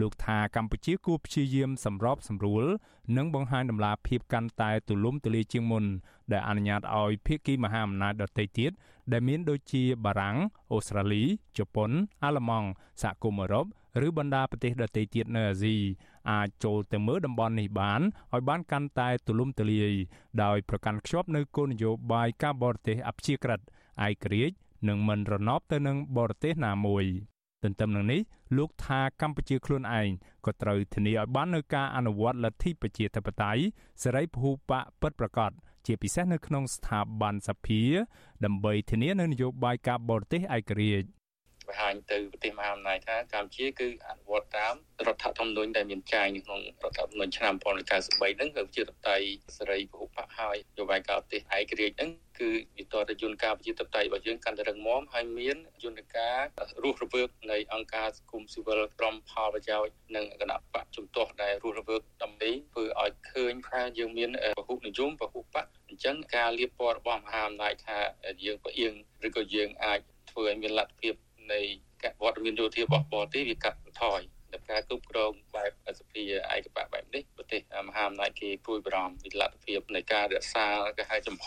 [0.00, 2.64] លោកថាកម្ពុជាគួរព្យាយាមសម្របសម្រួល
[3.16, 5.84] និងបង្ហាញដំណាភាពកាន់តែទូលំទូលាយជាងមុន
[6.32, 8.70] ដែលអនុញ្ញាតឲ្យភាគីមហាអំណាចដទៃទៀត
[9.12, 10.36] ដែលមានដូចជាបារាំង
[10.72, 11.22] អូស្ត្រាលី
[11.58, 11.90] ជប៉ុន
[12.24, 12.68] អាល្លឺម៉ង់
[13.02, 13.66] សហគមន៍អឺរ៉ុប
[14.06, 15.76] ឬបណ្ដាប្រទេសដទៃទៀតនៅអាស៊ី
[16.30, 18.00] អាចចូលទៅមើលតំបន់នេះបាន
[18.32, 19.92] ឲ្យបានកាន់តែទូលំទូលាយ
[20.42, 23.60] ដោយប្រកាន់ខ្ជាប់នៅគោលនយោបាយការបរទេសអព្យាក្រឹត
[24.06, 24.54] ឯករាជ្យ
[24.88, 27.06] និងមិនរណបទៅនឹងបរទេសណាមួយ
[27.62, 28.20] ទន្ទឹមនឹងនេះ
[28.56, 30.08] លោកថាកម្ពុជាខ្លួនឯង
[30.46, 33.62] ក៏ត្រូវធានាឲ្យបាននូវការអនុវត្តលទ្ធិប្រជាធិបតេយ្យ
[34.02, 35.50] សេរីពហុបកពិតប្រាកដ
[35.86, 37.80] ជាពិសេសនៅក្នុងស្ថាប័នសភា
[38.44, 41.21] ដើម្បីធានានូវនយោបាយការបរទេសឯករាជ្យ
[41.72, 44.74] បង្ហាញទៅប្រទេសមហាអំណាចថាកម្ពុជាគឺអនុវត្តតាម
[45.06, 49.16] រដ្ឋធម្មនុញ្ញដែលមានចែងនៅក្នុងរដ្ឋធម្មនុញ្ញឆ្នាំ1993ហ្នឹងគឺជាតៃ
[49.56, 52.10] សេរីពហុបកហើយនយោបាយការបរទេសឯករាជ្យហ្នឹង
[52.40, 56.38] គឺវិតរយន្តការប្រជាធិបតេយ្យរបស់យើងកាន់តែរឹងមាំហើយមានយន្តការ
[56.82, 67.98] រស់រវើកនៃអង្គការសង្គមស៊ីវិលក្រមផលប្រយោជន៍និងគណៈបកជំទាស់ដែលរស់រវើកដើម្បីធ្វើឲ្យឃើញថាយើងមានពហុនិយមពហុបកអញ្ចឹងការលៀបពណ៌របស់មហាអំណាចថា
[68.44, 68.92] យើងផ្អៀង
[69.26, 70.00] ឬក៏យើងអាច
[70.30, 71.14] ធ្វើឲ្យមានលទ្ធភាព
[71.52, 71.60] នៃ
[72.02, 74.20] កវត្តមានយោធារបស់បរទេសវាកាត់បន្ថយ
[74.52, 76.22] ដល់ការគ្រប់គ្រងបែបសភា
[76.54, 80.66] ឯកបៈបែបនេះប្រទេសមហាអំណាចគេគួយបារម្ភពីលទ្ធភាពនៃការរក្សា
[80.98, 81.46] គេហៅចំហ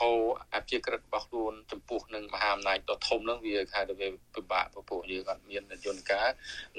[0.53, 6.27] អភិក្រិតរបស់ខ្លួនចំពោះនឹងមហាអំណាចដ៏ធំនឹងវាខែទៅវាពិបាកព្រោះយើងអត់មានយន្តការ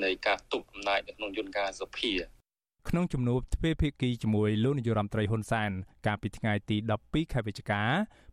[0.04, 2.12] នៃការទប់អំណាចនៅក្នុងយន្តការសភា
[2.88, 5.70] ក្នុងជំនួបទ្វេភាគីជាមួយលោកនាយរដ្ឋមន្ត្រីហ៊ុនសែន
[6.06, 7.82] កាលពីថ្ងៃទី12ខែវិច្ឆិកា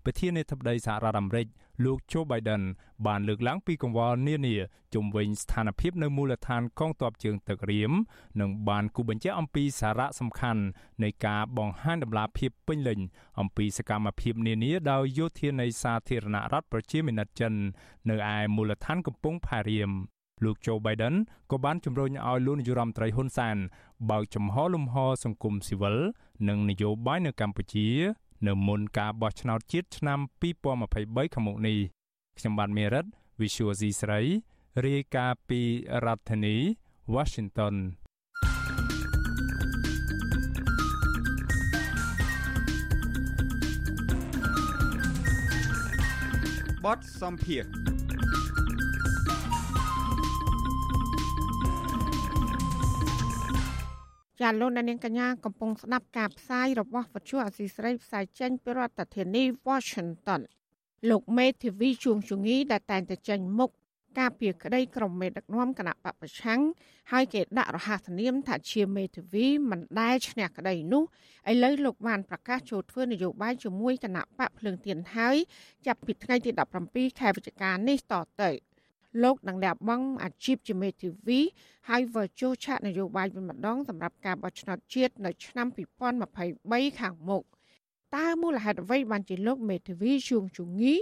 [0.04, 1.48] ប្រធានាធិបតីសហរដ្ឋអាមេរិក
[1.84, 2.64] លោក Joe Biden
[3.08, 4.56] បានលើកឡើងពីកង្វល់នានា
[4.96, 7.92] ជំវិញស្ថានភាពនៅមូលដ្ឋានកងទ័ពជើងទឹករៀម
[8.40, 10.64] និងបានគូបញ្ជាក់អំពីសារៈសំខាន់
[11.04, 13.00] នៃការបង្ហាញដំណាភាពពេញលេញ
[13.40, 17.54] អំពីសកម្មភាពនានាដោយយោធានៃសាធារណរដ្ឋប្រជាមានិតចិន
[18.10, 19.92] នៅឯមូលដ្ឋានកំពង់ផែរៀម
[20.44, 21.16] លោក Joe Biden
[21.52, 23.58] ក៏បានជំរុញឲ្យលោកនាយរដ្ឋមន្ត្រីហ៊ុនសែន
[24.10, 25.98] បើកចំហលំហសង្គមស៊ីវិល
[26.50, 27.88] និងនយោបាយនៅកម្ពុជា
[28.48, 31.78] នៅមុនការបោះឆ្នោតជាតិឆ្នាំ2023ខាងមុខនេះ
[32.38, 33.06] ខ្ញុំបាទមេរិត
[33.40, 34.22] Visual C ស្រី
[34.86, 35.62] រាយការណ៍ពី
[36.06, 36.56] រដ្ឋធានី
[37.16, 37.76] Washington
[46.86, 47.64] បទសំភារ
[54.44, 60.42] ចាលោកនាងកញ្ញាកំពុងស្ដាប់ការផ្សាយរបស់វិទ្យុអសីស្រីផ្សាយចេញពីរដ្ឋធានី Washington
[61.10, 63.72] លោកមេធាវីជួងជងីដែលតែងតែចេញមុខ
[64.20, 66.62] ការពីក្តីក្រុមមេដឹកនាំគណៈបពប្រឆាំង
[67.12, 71.04] ហើយគេដាក់រហ័សនាមថាជាមេធាវីមិនដែលឈ្នះក្តីនោះ
[71.52, 75.38] ឥឡូវលោកបានប្រកាសចូលធ្វើនយោបាយជាមួយគណៈបកភ្លើងទៀនហើយ
[75.86, 76.52] ចាប់ពីថ្ងៃទី
[76.86, 78.52] 17ខែវិច្ឆិកានេះតទៅ
[79.24, 81.40] លោកនឹងលះបង់អាជីពជាមេធាវី
[81.90, 85.68] ហើយវិលចូលឆាកនយោបាយវិញម្ដងសម្រាប់ការបោះឆ្នោតជាតិនៅឆ្នាំ
[86.34, 87.44] 2023ខាងមុខ
[88.16, 90.94] តើមូលហេតុអ្វីបានជាលោកមេធាវីជួងជងី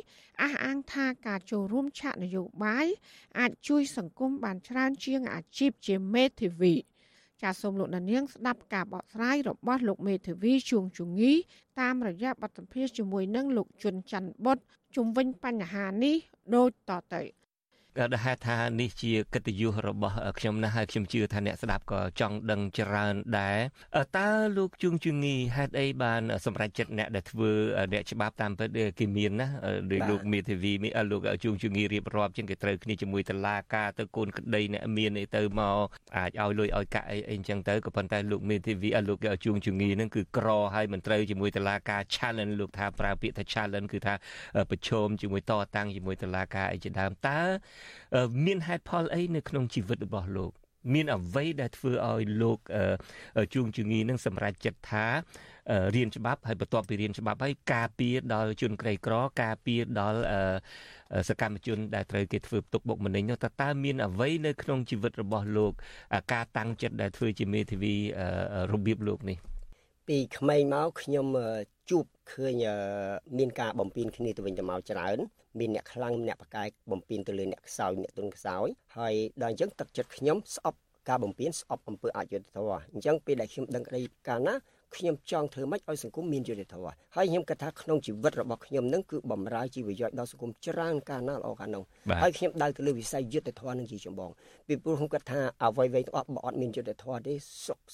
[0.41, 2.88] អះអាងថាការចូលរួមឆាកនយោបាយ
[3.39, 6.76] អាចជួយសង្គមបានច្រើនជាងអាជីពជាមេធាវី
[7.41, 11.34] ចាសសូមលោកនាងស្ដាប់ការបកស្រាយរបស់លោកមេធាវីជួងជងី
[11.80, 14.57] តាមរយៈបទសម្ភាសជាមួយនឹងលោកជុនច័ន្ទបុត
[14.95, 16.16] ជំវិញបញ្ហានេះ
[16.55, 17.40] ដូចតទៅ
[17.99, 23.57] ដែលហេតុថានេះជាកិត្តិយសរបស់ខ្ញុំណាស់ហើយខ្ញុំជឿថាអ្នកស្ដាប់ក៏ចង់ដឹងច្រើនដែរ
[24.17, 27.51] តើលោកជួងជងីហេតុអីបានសម្រេចចិត្តអ្នកដែលធ្វើ
[27.93, 28.69] អ្នកច្បាប់តាមពិត
[28.99, 29.47] គេមានណា
[29.91, 30.73] ដោយលោកមេធាវី
[31.11, 35.79] លោកជួងជងីរៀបរាប់ជាងគេត្រូវគ្នាជាមួយតឡាការទៅកូនក្តីអ្នកមានអីទៅមក
[36.17, 44.13] អាចឲ្យលុយឲ្យកាក់អីអីចឹងទៅក៏ប៉ុន្តែលោកមេធាវីលោកជួងជងីហ្នឹងគឺក្រហើយមិនត្រូវជាមួយតឡាការ challenge លោកថាប្រើពាក្យថា challenge គឺថា
[44.69, 47.39] ប្រឈមជាមួយតតាំងជាមួយតឡាការអីជាដើមតើ
[48.45, 50.51] មានហេតុផលអីនៅក្នុងជីវិតរបស់លោក
[50.93, 52.59] មានអ្វីដែលធ្វើឲ្យលោក
[53.53, 55.05] ជួងជងីនឹងសម្រេចចិត្តថា
[55.95, 60.19] រៀនច្បាប់ហើយបន្ទាប់ពីរៀនច្បាប់ហើយការពារដល់ជនក្រីក្រ ការពារដល់
[61.29, 65.71] សកម្មជនដែលត្រូវគេធ្វើទុកបុកម្នេញនោះតើតើមានអ្វីនៅក្នុងជីវិតរបស់លោក
[66.34, 67.95] ការតាំងចិត្តដែលធ្វើជាមេធាវី
[68.73, 69.38] របៀបលោកនេះ
[70.09, 71.25] ពីក្មេងមកខ្ញុំ
[71.91, 72.53] ជួបឃើញ
[73.37, 75.17] មានការបំពេញគ្នាទៅវិញទៅមកច្រើន
[75.59, 78.67] មានអ្នកខ្លាំងអ្នកបកកាយបំពេញទៅលើអ្នកខ្សោយអ្នកទុនខ្សោយ
[78.97, 79.13] ហើយ
[79.43, 80.79] ដល់អញ្ចឹងទឹកចិត្តខ្ញុំស្អប់
[81.09, 84.55] ការបំពេញស្អប់អំពើអយុត្តិធម៌អញ្ចឹងពេលដែលខ្ញុំដឹងក្តីកាលណា
[84.97, 91.83] ខ្ញុំចង់ធ្វើម៉េចឲ្យសង្គមមានយុត្តិធម៌ហើយខ្ញុំគិតថាក្នុងជីវិតរបស់ខ្ញុំនឹងគឺបំរើជីវប្រយោជន៍ដល់សង្គមច្រើនកាលណាល្អកាលនោះ
[92.21, 94.31] ហើយខ្ញុំដើរទៅលើវិស័យយុត្តិធម៌នឹងជាចម្បង
[94.67, 97.33] ពីព្រោះខ្ញុំគិតថាអ្វីៗទាំងអស់បើអត់មានយុត្តិធម៌ទេ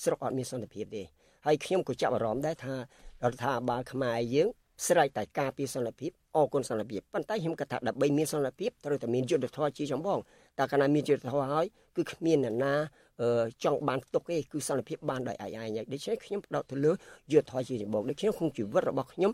[0.03, 1.03] ស្រុកអត់មានសន្តិភាពទេ
[1.47, 2.79] ហើយខ្ញុំក៏ចាប់អារម្មណ៍ដែរថារ
[3.31, 4.47] ដ្ឋាភិបាលខ្មែរយើង
[4.87, 10.19] ស្រេចតែការពារសន្តិភាពអគុណសន្តិភាពប៉ុន្តែខ្ញុំគិតថាដើម្បីមានសន្តិភាពត្រូវតែមានយុទ្ធធម៌ជាចម្បង
[10.57, 12.73] តែកាលណាមានយុទ្ធធម៌ហើយគឺគ្មានអ្នកណា
[13.63, 16.91] ចង់បានទុកទេគឺសន្តិភាពបានដោយឯងឯងដូច្នេះខ្ញុំផ្ដោតទៅលើ
[17.31, 19.31] យុទ្ធធម៌ជាចម្បងដូច្នេះក្នុងជីវិតរបស់ខ្ញុំ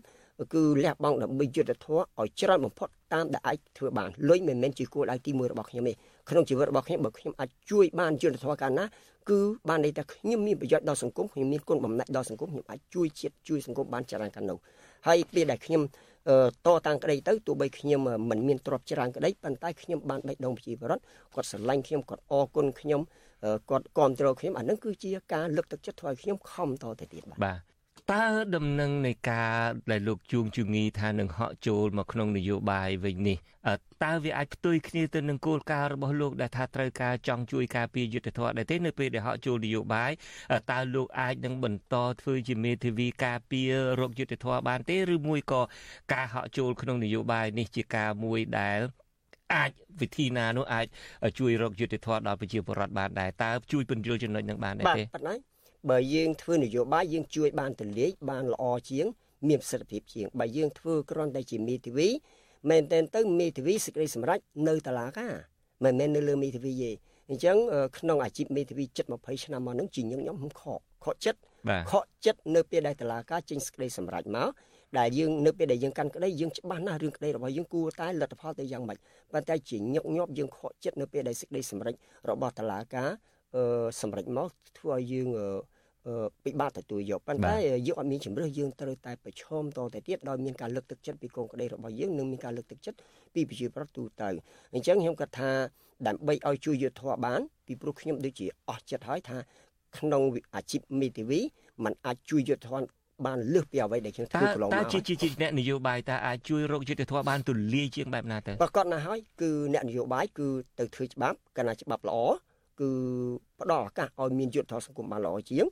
[0.54, 5.94] គឺលះបង់ដើម្បីយុទ្ធធម៌ឲ្យច្រើនបំផុតតាមដែលអាចធ្វើបានលុយមិនមែនជាគោលដៅទី1របស់ខ្ញុំទេ
[6.30, 8.86] ក្នុងជីវិតរបស់ខ្ញុំបើខ្ញុំអាចជួយបានយុទ្ធធម៌កាលណា
[9.30, 14.58] គឺបានន័យថាខ្ញុំមានប្រយោជន៍ដល់សង្គមខ្ញុំមានគុណបំណាច់ដល់សង្គមខ្ញុំអាចជួយជាតិជួយសង្គមបានច្រើនកាលនោះ
[15.08, 15.82] ហើយពេលដែលខ្ញុំ
[16.68, 18.00] តតាំងក្តីទៅទោះបីខ្ញុំ
[18.30, 21.04] មិនមានទ្រព្យច្រើនក្តីប៉ុន្តែខ្ញុំបានបេះដូងប្រជាពលរដ្ឋ
[21.34, 23.02] គាត់ស្រឡាញ់ខ្ញុំគាត់អរគុណខ្ញុំ
[23.70, 27.73] គាត់គ្រប់គ្រងខ្ញុំអានឹងគឺជាការលើកទឹកចិត្តធ្វើឲ្យខ្ញុំខំតទៅទៀតបាទបាទ
[28.12, 28.26] តើ
[28.56, 29.54] ដំណឹងនៃការ
[29.92, 33.38] ដែលលោកជួងជងីថានឹងហក់ចូលមកក្នុងនយោបាយវិញនេះ
[34.04, 40.12] តើវាអាចផ្ទុយគ្នាទៅនឹងគោលការណ៍របស់លោកដែលថាត្រូវការចង់ជួយការពារយុទ្ធធម៌ដែរទេនៅពេលដែលហក់ចូលនយោបាយ
[40.72, 45.62] តើលោកអាចនឹងបន្តធ្វើជាមេធាវីការពាររោគយុទ្ធធម៌បានទេឬមួយក៏
[46.14, 48.80] ការហក់ចូលក្នុងនយោបាយនេះជាការមួយដែល
[49.56, 50.86] អាចវិធីណានោះអាច
[51.40, 55.53] ជួយរកយុទ្ធធម៌ដល់ប្រជាពលរដ្ឋបានដែរតើជួយពន្យល់ចំណុចនឹងបានដែរទេបាទប៉ុណ្ណា
[55.90, 59.06] បើយើងធ្វើនយោបាយយើងជួយបានទលាយបានល្អជាង
[59.48, 62.10] មានប្រសិទ្ធភាពជាងបើយើងធ្វើគ្រាន់តែជាមេធាវី
[62.70, 65.34] មែនតែនទៅមេធាវីសេចក្តីសម្រេចនៅតុលាការ
[65.84, 66.92] មិនមែននៅលើមេធាវីទេ
[67.30, 67.58] អញ្ចឹង
[67.98, 71.40] ក្នុងអាជីពមេធាវីចិត្ត20ឆ្នាំមកហ្នឹងជាញឹកខ្ញុំខកខកចិត្ត
[71.92, 74.50] ខកចិត្តនៅពេលដែលតុលាការចេញសេចក្តីសម្រេចមក
[75.00, 78.98] ដែលយើងនៅពេលដែលយើងកាន់ក្តីយើងច្បាស់ណាស់រឿងក្តីរបស់យើងគួរតែលទ្ធផលទៅយ៉ាងម៉េច
[79.32, 81.96] ប៉ុន្តែជាញឹកញាប់យើងខកចិត្តនៅពេលដែលសេចក្តីសម្រេច
[82.30, 83.10] របស់តុលាការ
[83.56, 85.28] អឺសម្រេចមកធ្វើឲ្យយើង
[86.44, 87.54] ពិបាកទទួលយកប៉ុន្តែ
[87.88, 92.98] យើងអត់មានជំរឿសយើងត្រូវតែប្រឈមតទៅទៀតដោយមានការលើកទឹកចិត្តពីកងក្តីរបស់យើងនិងមានការលើកទឹកចិត្ត
[93.34, 94.30] ពីប្រជាប្រដ្ឋទូទៅ
[94.74, 95.52] អញ្ចឹងខ្ញុំគិតថា
[96.08, 99.38] ដើម្បីឲ្យជួយយុទ្ធធម៌បានពីព្រោះខ្ញុំដូចជាអស់ចិត្តហើយថា
[99.98, 100.22] ក្នុង
[100.56, 101.40] អាជីពមេធាវី
[101.84, 102.88] มันអាចជួយយុទ្ធធម៌
[103.26, 110.48] បានលើសពីអ្វីដែលខ្ញុំធ្វើកន្លងមកតើជាជាអ្នកនយោបាយតើអាចជួយរកយុត្តិធម៌បានទូលាយជាងបែបណាទៅប្រកាសណាស់ហើយគឺអ្នកនយោបាយគឺ
[110.80, 112.18] ទៅធ្វើច្បាប់កណ្ណាច្បាប់ល្អ
[112.82, 112.92] គឺ
[113.60, 115.66] ផ្ដល់ឱកាសឲ្យមានយុត្តិធម៌សង្គមបានល្អជាង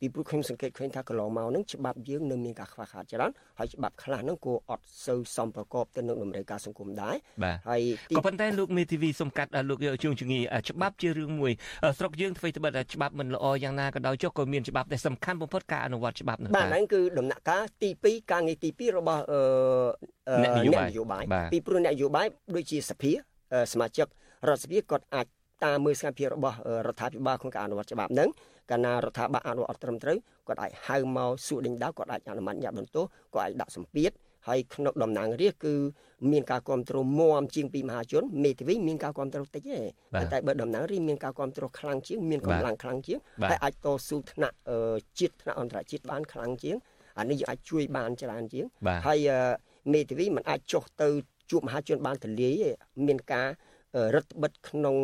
[0.00, 7.16] ពីព្រោះខ្ញុំសង្កេតឃើញថាកន្លងមកហ្នឹងច្បាប់យើងនៅមានការខ្វះខាតច្រើនហើយច្បាប់ខ្លះហ្នឹងក៏អត់សូវសមប្រកបទៅនឹងតម្រូវការសង្គមដែរ
[7.68, 7.82] ហើយ
[8.16, 10.40] ក៏ប៉ុន្តែលោកមេធាវីសំកាត់លោកជុងជងី
[10.70, 11.52] ច្បាប់ជារឿងមួយ
[11.98, 19.22] ស្រុកយើងធ្វើត្បិតច្បាប់មិនល្អយ៉ាងណាក៏ដោយចុះក៏មានច្បាប់ដែលសំខាន់បំផុតការអនុវត្តច្បាប់នោះបាទហ្នឹងគឺដំណាក់កាលទី2ការងារទី2របស់
[20.42, 20.60] អ្នកន
[20.96, 22.26] យោបាយពីព្រោះអ្នកនយោបាយ
[22.56, 23.12] ដូចជាសភា
[23.72, 24.06] សមាជិក
[24.48, 25.26] រដ្ឋសភាគាត់អាច
[25.64, 28.30] តាមមើលសកម្មភាពរបស់រដ្ឋាភិបាលក្នុងការអនុវត្តច្បាប់ហ្នឹង
[28.70, 30.18] កាលណារដ្ឋាភិបាលអនុវត្តត្រឹមត្រូវ
[30.48, 33.04] គាត់អាចហៅមកសួរដេញដោគាត់អាចអនុម័តញាប់បន្ទោស
[33.34, 34.12] គាត់អាចដាក់សម្ពាធ
[34.48, 35.74] ហើយក្នុងតំណាងរាស្ត្រគឺ
[36.32, 39.78] មានការគ្រប់គ្រងមមជាងពីមហាជនមេធាវីមានការគ្រប់គ្រងតិចទេ
[40.32, 43.18] តែបើតំណាងរាស្ត្រមានការគ្រប់គ្រងខ្លាំងជាងមានកម្លាំងខ្លាំងជាង
[43.50, 44.56] ហើយអាចតស៊ូថ្នាក់
[45.18, 46.76] ជាតិថ្នាក់អន្តរជាតិបានខ្លាំងជាង
[47.18, 48.64] អានេះយើងអាចជួយបានច្រើនជាង
[49.06, 49.28] ហើយ
[49.92, 51.08] មេធាវីมันអាចចុះទៅ
[51.50, 52.54] ជួបមហាជនបានទលាយ
[53.06, 53.48] មានការ
[54.14, 54.96] រដ្ឋបិទក្នុង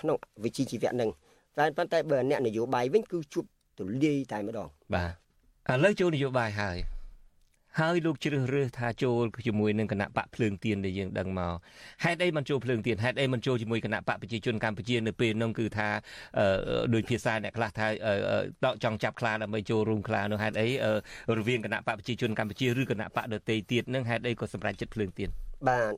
[0.00, 1.10] ក្នុងវិជ្ជាជីវៈនឹង
[1.58, 3.44] តែប៉ុន្តែបើអ្នកនយោបាយវិញគឺជួប
[3.78, 6.78] ទូលាយតែម្ដងបាទឥឡូវចូលនយោបាយហើយ
[7.80, 11.54] ហើយលោកជ្រើសរើសថាចូលជាមួយនឹងគណៈបកភ្លើងទៀនដែលយើងដឹងមក
[12.04, 15.88] ហេតុអីមិនចូលភ្លើងទៀនហេតុអីមិនចូលជាមួយគណៈបកប្រជាជនកម្ពុជានៅពេលនោះគឺថា
[16.94, 17.86] ដោយភាសាអ្នកខ្លះថា
[18.66, 20.68] ដកចង់ចាប់ខ្លាដើម្បីចូលរួមខ្លានោះហេតុអី
[21.38, 25.28] រវាងគណៈបកប្រជាជនកម្ពុជាឬគណៈបកដទៃទៀតនឹងហេតុអីក៏សម្រេចចិត្តភ្លើងទៀន
[25.68, 25.92] បាទ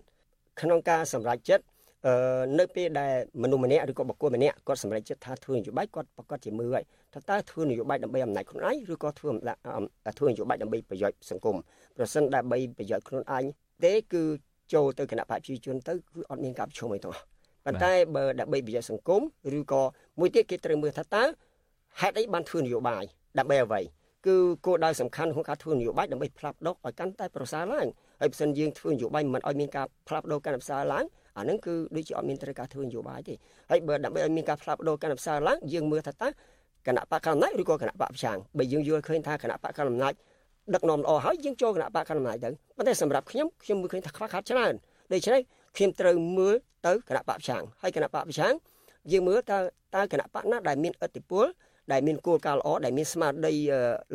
[0.61, 1.65] ក្នុងការសម្រេចចិត្ត
[2.07, 2.15] អឺ
[2.59, 6.85] នៅពេលដែលមនុស្សម្នាក់ឬក៏បុគ្គលម្នាក់គាត់សម្រេចចិត្តថាធ្វើនយោបាយគាត់ប្រកាសជាមើលហើយ
[7.15, 9.31] ថាតើធ្វើនយោបាយដើម្បីអំណាចខ្លួនឯងឬក៏ធ្វើ
[10.19, 11.57] ធ្វើនយោបាយដើម្បីប្រយោជន៍សង្គម
[11.97, 13.45] ប្រសិនដើម្បីប្រយោជន៍ខ្លួនឯង
[13.85, 14.23] ទេគឺ
[14.75, 17.25] ចូលទៅគណៈបព្វជិជនទៅគឺអត់មានការប្រឈមអីទាំងអស់
[17.65, 19.23] ប៉ុន្តែបើដើម្បីប្រយោជន៍សង្គម
[19.59, 19.83] ឬក៏
[20.19, 21.23] មួយទៀតគេត្រូវមើលថាតើ
[22.01, 23.05] ហេតុអីបានធ្វើនយោបាយ
[23.39, 23.81] ដើម្បីអ្វី
[24.27, 24.37] គឺ
[24.67, 27.87] គោលដៅសំខាន់ក្នុងការធ្វើនយោបាយដើម្បីផ្លាស់ប្ដូរឲ្យកាន់តែប្រសើរឡើង
[28.21, 31.05] ហើយបើសិនយើងធ្វើនយោបាយមិនឲ្យមានការផ្លាស់ប្ដូរកាន់តែប្រសើរឡើង
[31.37, 33.35] អាហ្នឹងគឺដូចជាអត់មានត្រូវការធ្វើនយោបាយទេ
[33.71, 36.29] ហើយបើដើម្បីឲ្យមានការផ្លាស់ប្ដូរកាន់តែផ្សារឡើងយើងមើលថាតើ
[36.87, 40.15] គណៈបកកណ្ដាលអំណាចឬក៏គណៈបកប្រឆាំងបើយើងយល់ឃើញថាគណៈបកកណ្ដាលអំណាច
[40.75, 44.75] ដឹកនាំល្អហើយយើងចូលគណៈបកកណ្ដាលអំណាចទៅប៉ុន្តែសម្រាប់ខ្ញុំខ្ញុំមើលឃើញថាខ្វះខាតច្រើន
[45.13, 45.41] ដូច្នេះ
[45.77, 46.55] ខ្ញុំត្រូវមើល
[46.87, 48.55] ទៅគណៈបកប្រឆាំងហើយគណៈបកប្រឆាំង
[49.13, 49.59] យើងមើលតើ
[49.97, 51.47] តើគណៈបកណាដែលមានឥទ្ធិពល
[51.93, 53.53] ដែលមានគោលការណ៍ល្អដែលមានស្មារតី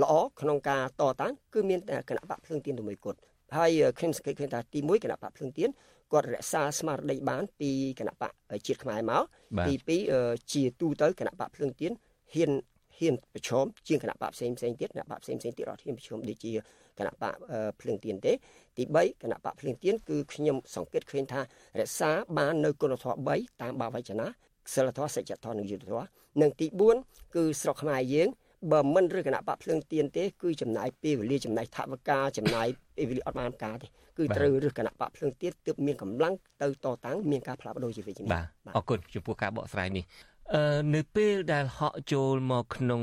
[0.02, 3.18] ល្អក្នុងការតតាំងគឺមានតែគណៈបកភ្លើងទៀនតែមួយគត់
[3.56, 5.70] ហើយខ្ញុំសង្កេតឃើញថាទី1គណៈបកភ្លើងទៀន
[6.12, 8.32] គាត់រក្សាស្មារតីបាន ពីគណៈបក
[8.68, 9.24] ជាតិខ្មែរមក
[9.68, 11.92] ទី2ជាទូទៅគណៈបកភ្លើងទៀន
[12.36, 12.52] ហ៊ាន
[12.98, 16.52] ហ៊ានប្រឈមជាងគណៈបកផ្សេងផ្សេងទៀតគណៈបកផ្សេងផ្សេងទៀតអត់ហ៊ានប្រឈមដូចជា
[17.00, 17.36] គណៈបក
[17.82, 18.34] ភ្លើងទៀនទេ
[18.78, 21.42] ទី3គណៈបកភ្លើងទៀនគឺខ្ញុំសង្កេតឃើញថា
[21.80, 24.28] រក្សាបាននៅគុណធម៌3តាមបាវចនា
[24.74, 26.08] សិលធម៌សច្ចធម៌និងយុត្តិធម៌
[26.42, 26.68] និងទី
[27.02, 28.30] 4គឺស្រុកខ្មែរយើង
[28.72, 33.88] បើមិនឬគណៈបកភ្លើងទៀនទេគឺចំណាយពេលវេលាចំណាយថវិកាចំណាយពេលវេលាអត់បានការទេ
[34.18, 40.06] គឺត្រូវរើសគណៈបកភ្លើងទៀនទើបមានកម្លាំងទៅតតាំងមានការផ្លាស់ប្ដូរជីវិតជានិច្ចបាទអរគុណចំពោះការបកស្រាយនេះ
[40.54, 43.02] អឺនៅពេលដែលហក់ចូលមកក្នុង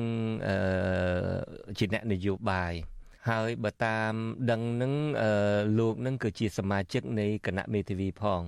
[0.49, 0.57] អឺ
[1.79, 2.73] ជាអ្នកនយោបាយ
[3.31, 4.15] ហើយបើតាម
[4.51, 4.93] ដឹងនឹង
[5.79, 8.41] លោកនឹងគឺជាសមាជិកនៃគណៈមេធាវីផង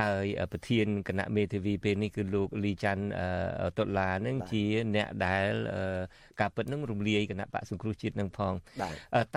[0.00, 3.04] ហើយប្រធានគណៈមេធាវីពេលនេះគឺលោកលីច័ន្ទ
[3.78, 4.64] តុលានឹងជា
[4.94, 5.50] អ្នកដែល
[6.40, 8.54] ការពិតនឹងរំលាយគណៈបកសង្គ្រោះជាតិនឹងផង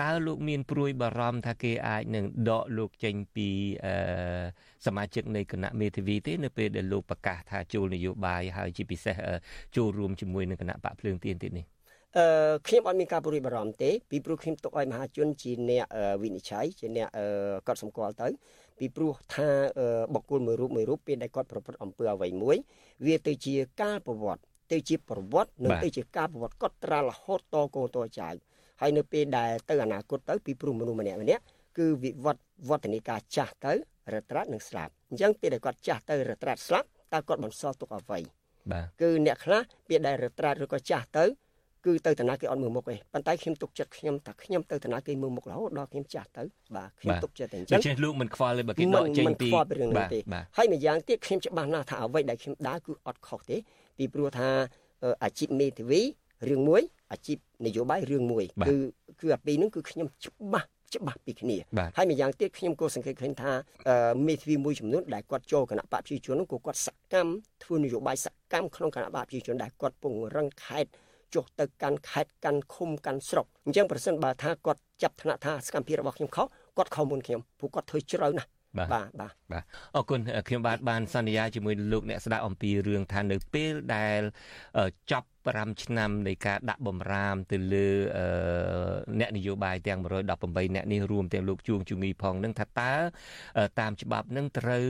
[0.00, 3.48] តើលោកមានព្រួយបារម្ភថាគេអាចនឹងដកលោកចេញពី
[4.86, 9.16] សមាជិកនៃគណៈមេធាវីទេនៅពេលដែលលោកប្រកាសថាចូលនយោបាយហើយជាពិសេស
[9.76, 11.66] ចូលរួមជាមួយនឹងគណៈបកភ្លើងទៀនទៀតនេះ
[12.18, 15.84] អឺខ្ញុំអត់មានការព្រួយបារម្ភទេពីព្រោះខ្ញុំទុកឲ្យមហាជនជាអ្នក
[16.22, 17.08] វិនិច្ឆ័យជាអ្នក
[17.66, 18.28] កត់សម្គាល់ទៅ
[18.78, 19.48] ពីព្រោះថា
[20.14, 22.56] បុគ្គលមួយរូបមួយរូបពេលដែលគាត់ប្រព្រឹត្តអំពើអ្វីមួយ
[23.06, 24.42] វាទៅជាការប្រវត្តិ
[24.72, 28.28] ទៅជាប្រវត្តិនិងទៅជាការប្រវត្តិកត់ត្រារហូតតកូនតចៅ
[28.80, 31.42] ហើយនៅពេលដែលទៅអនាគតទៅពីព្រោះមនុស្សម្នាក់ម្នាក់
[31.78, 33.72] គឺវិវត្តវឌ្ឍនីការចាស់ទៅ
[34.14, 38.20] រត្រាត់និងស្លាប់អញ្ចឹងពេលដែលគាត់ចាស់ទៅរត្រាត់ស្លាប់តើគាត់បន្សល់ទុកអ្វី
[38.72, 41.24] បាទគឺអ្នកខ្លះពេលដែលរត្រាត់ឬក៏ចាស់ទៅ
[41.86, 46.42] គឺទៅតាណាគេអត់មើលមុខទេប៉ុន្តែខ្ញុំទុកចិត្តខ្ញុំថាខ្ញុំទៅតាណាគេមើលមុខរហូតដល់ខ្ញុំចាស់ទៅ
[46.76, 49.48] បាទខ្ញុំទុកចិត្តតែអញ្ចឹងចេះលោកមិនខ្វល់ទេបើគេដកចេញពី
[49.96, 53.56] បាទហើយម្យ៉ាងទៀតខ្ញុំច្បាស់ណាស់ថាអ្វីដែលខ្ញុំដើរគឺអត់ខុសទេ
[53.98, 54.48] ពីព្រោះថា
[55.24, 56.00] អាជីពមេធាវី
[56.48, 58.74] រឿងមួយអាជីពនយោបាយរឿងមួយគឺ
[59.20, 61.56] គឺអាពីរហ្នឹងគឺខ្ញុំច្បាស់ច្បាស់ពីគ្នា
[61.96, 63.52] ហើយម្យ៉ាងទៀតខ្ញុំក៏សង្កេតឃើញថា
[64.26, 70.90] មេធាវីមួយចំនួនដែលគាត់ចូលគណៈបព្វជិជននោះក៏គាត់សកម្មធ្វើនយោបាយសកម្មក្នុងគណៈបព្វជិជនដែលគាត់ពង្រឹងខេត្ត
[71.34, 79.64] ចុះទៅកាន់ខេត្តកាន់ឃុំកាន់ស្រុកអញ្ចឹងប្រសិនបើថាគាត់ចាប់ថ្នាក់ថាសកម្មភាពរបស់ខ្ញុំខុសគាត់ខុសមុនខ្ញុំព្រោះគាត់ធ្វើជ្រៅណាស់បាទបាទបាទបាទ
[79.96, 84.20] អរគុណខ្ញុំបាទបានសន្យាជាមួយលោកអ្នកស្ដាប់អំពីរឿងថានៅពេលដែល
[85.12, 87.88] ចប់5ឆ្នាំនៃការដាក់បំរាមទៅលើ
[89.20, 92.92] អ្នកនយោបាយទាំង118អ្នកនេះរួមទាំងលោកជួងជងីផងនឹងថាតើ
[93.80, 94.86] តាមច្បាប់នឹងត្រូវ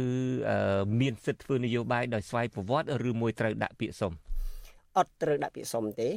[1.01, 4.13] មានសិទ្ធិធ្វើនយោបាយដោយស្វ័យប្រវត្តិឬមួយត្រូវដាក់ពាក្យសុំ
[4.99, 6.09] អត់ត្រូវដាក់ពាក្យសុំទេ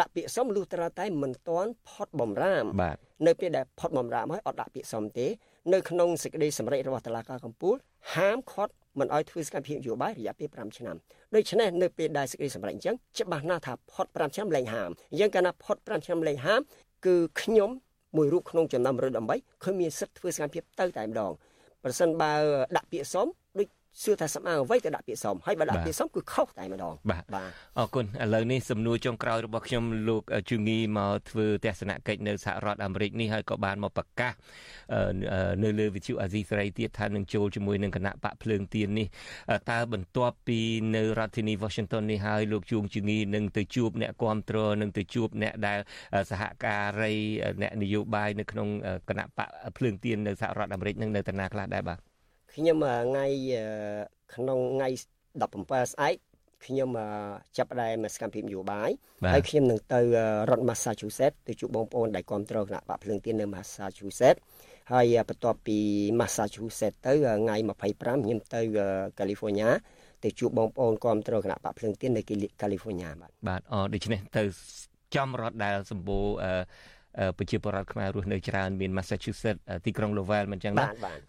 [0.00, 5.26] ដាក់ពាក្យសុំលុះត្រាតែមិនទាន់ផុតបំរាមបាទនៅពេលដែលផុតបំរាមហើយអត់ដាក់ពាក្យសុំទេ
[5.72, 7.76] នៅក្នុងសេចក្តីសម្រេចរបស់តុលាការកំពូល
[8.14, 10.96] ហាមឃាត់មិនឲ្យធ្វើសកម្មភាពនយោបាយរយៈពេល5ឆ្នាំ
[11.34, 16.60] ដូច្នេះនៅពេលដែលសេចក្តីសម្រេចអញ្ចឹងច្បាស់ណាស់ថាផុត5ឆ្នាំលែងហាមអញ្ចឹងកាលណាផុត5ឆ្នាំលែងហាម
[17.06, 17.70] គឺខ្ញុំ
[18.16, 18.94] មួយរូបក្នុងចំណោម
[19.28, 21.32] 118ឃើញមានសិទ្ធិធ្វើសកម្មភាពទៅតែម្ដង
[21.84, 22.32] ប្រសិនបើ
[22.76, 23.26] ដាក់ពាក្យសុំ
[23.58, 23.68] ដូច
[24.02, 27.24] សួរថាសម្អាងអ្វីទៅដាក់ពាក្យសមហើយបើដាក់ពាក្យសមគឺខុសតែម្ដងបាទ
[27.78, 34.32] អរគុណឥឡូវនេះសំណួរចុងក្រោយរបស់ខ្ញុំលោកជូងីមកធ្វើទស្សនកិច្ចនៅសហរដ្ឋអាមេរិកនេះហើយក៏បានមកប្រកាស
[35.64, 39.06] នៅលើវិទ្យុអាស៊ីសេរីទៀតថានឹងចូលជាមួយនឹងគណៈបកភ្លើងទៀននេះ
[39.70, 40.58] តើបន្ទាប់ពី
[40.96, 45.78] នៅរដ្ឋធានី Washington នេះហើយលោកជួងជូងីនឹងទៅជួបអ្នកគ្រប់គ្រងនឹងទៅជួបអ្នកដែល
[46.30, 47.12] សហការី
[47.62, 48.68] អ្នកនយោបាយនៅក្នុង
[49.08, 51.98] គណៈបកភ្លើងទៀននៅសហរដ្ឋអាមេរិកនឹងនៅតាណាខ្លះដែរបាទ
[52.56, 53.26] ខ្ញុំថ្ងៃ
[54.34, 54.88] ក្នុងថ្ងៃ
[55.40, 56.16] 17ស្អែក
[56.66, 56.90] ខ្ញុំ
[57.56, 58.90] ចាប់ផ្ដើមសកម្មភាពនយោបាយ
[59.32, 60.00] ហើយខ្ញុំនឹងទៅ
[60.50, 64.40] រដ្ឋ Massachusetts ទៅជួបបងប្អូនដែលគ្រប់គ្រងគណៈបកភ្លើងទៀននៅ Massachusetts
[64.92, 65.78] ហើយបន្ទាប់ពី
[66.20, 68.60] Massachusetts ទៅថ្ងៃ25ខ្ញុំទៅ
[69.18, 69.70] California
[70.24, 72.22] ទៅជួបបងប្អូនគ្រប់គ្រងគណៈបកភ្លើងទៀននៅ
[72.62, 74.42] California បាទបាទអដូច្នេះទៅ
[75.14, 76.26] ចំរដ្ឋដែលសម្បូរ
[77.38, 80.86] ប្រជាពលរដ្ឋខ្មែររស់នៅច្រើនមាន Massachusetts ទីក្រុង Lowell មិនចឹងណា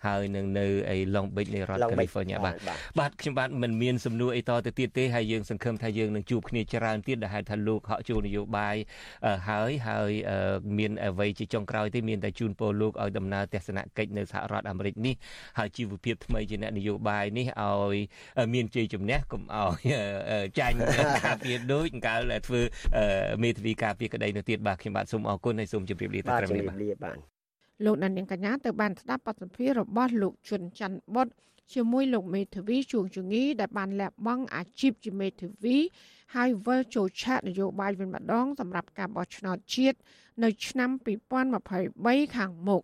[0.07, 2.55] ហើយនឹងនៅឯ Long Beach នៃរដ្ឋ California បាទ
[2.99, 8.75] បាទខ្ញុំបាទមិនមានសំណួរអីតទៅទៀតទេហើយយើងសង្ឃឹមថាយើងនឹងជួបគ្នាច្រើនទៀតដែលហៅថាលោកហកជួននយោបាយ
[9.49, 10.11] ហើយហើយ
[10.77, 15.15] មានអ្វីជាចុងក្រោយទេមានតែជូនពរលោកឲ្យដំណើរទស្សនកិច្ចនៅសហរដ្ឋអាមេរិកនេះ
[15.57, 17.97] ហើយជីវភាពថ្មីជាអ្នកនយោបាយនេះឲ្យ
[18.53, 19.77] មានជ័យជំនះកុំឲ្យ
[20.59, 20.77] ចាញ់
[21.25, 22.61] ការពារដូចកាលធ្វើ
[23.43, 26.63] មេធាវីការពារក្តីនៅទៀតបាទខ្ញុំបាទសូមអរគុណហើយសូមជម្រាបលាទៅត្រឹមនេះ
[27.03, 27.17] បាទ
[27.86, 31.28] លោកដានៀងកញ្ញាទៅបានស្ដាប់បទសម្ភាសន៍របស់លោកជុនច័ន្ទបុត
[31.73, 35.78] ជាមួយលោកមេធាវីជួងជងីដែលបានលះបង់អាជីពជាមេធាវី
[36.36, 39.97] ហើយវិលចូលឆាកនយោបាយវិញម្ដងសម្រាប់ការបោះឆ្នោតជាតិ
[40.43, 40.89] នៅឆ្នាំ
[41.63, 42.84] 2023ខាងមុខ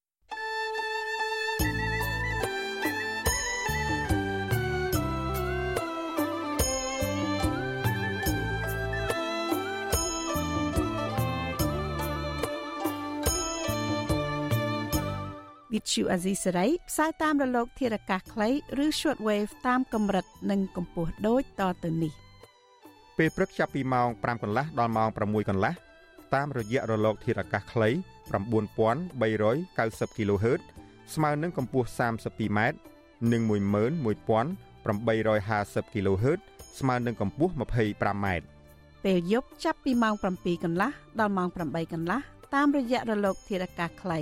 [15.73, 18.49] វិទ្យុអាស៊ីសេរីផ្សាយតាមរលក ធារកាសខ្លី
[18.85, 22.13] ឬ shortwave តាមកម្រិតនិងកម្ពស់ដូចតទៅនេះ
[23.17, 25.73] ពេលព្រឹកចាប់ពីម៉ោង5កន្លះដល់ម៉ោង6កន្លះ
[26.33, 27.89] តាមរយៈរលក ធារកាសខ្លី
[28.31, 30.61] 9390 kHz
[31.13, 32.59] ស្មើនឹងកម្ពស់ 32m
[33.31, 33.53] និង11850
[35.93, 36.39] kHz
[36.79, 38.27] ស្មើនឹងកម្ពស់ 25m
[39.05, 42.19] ពេលយប់ចាប់ពីម៉ោង7កន្លះដល់ម៉ោង8កន្លះ
[42.55, 44.21] តាមរយៈរលកធារកាសខ្លី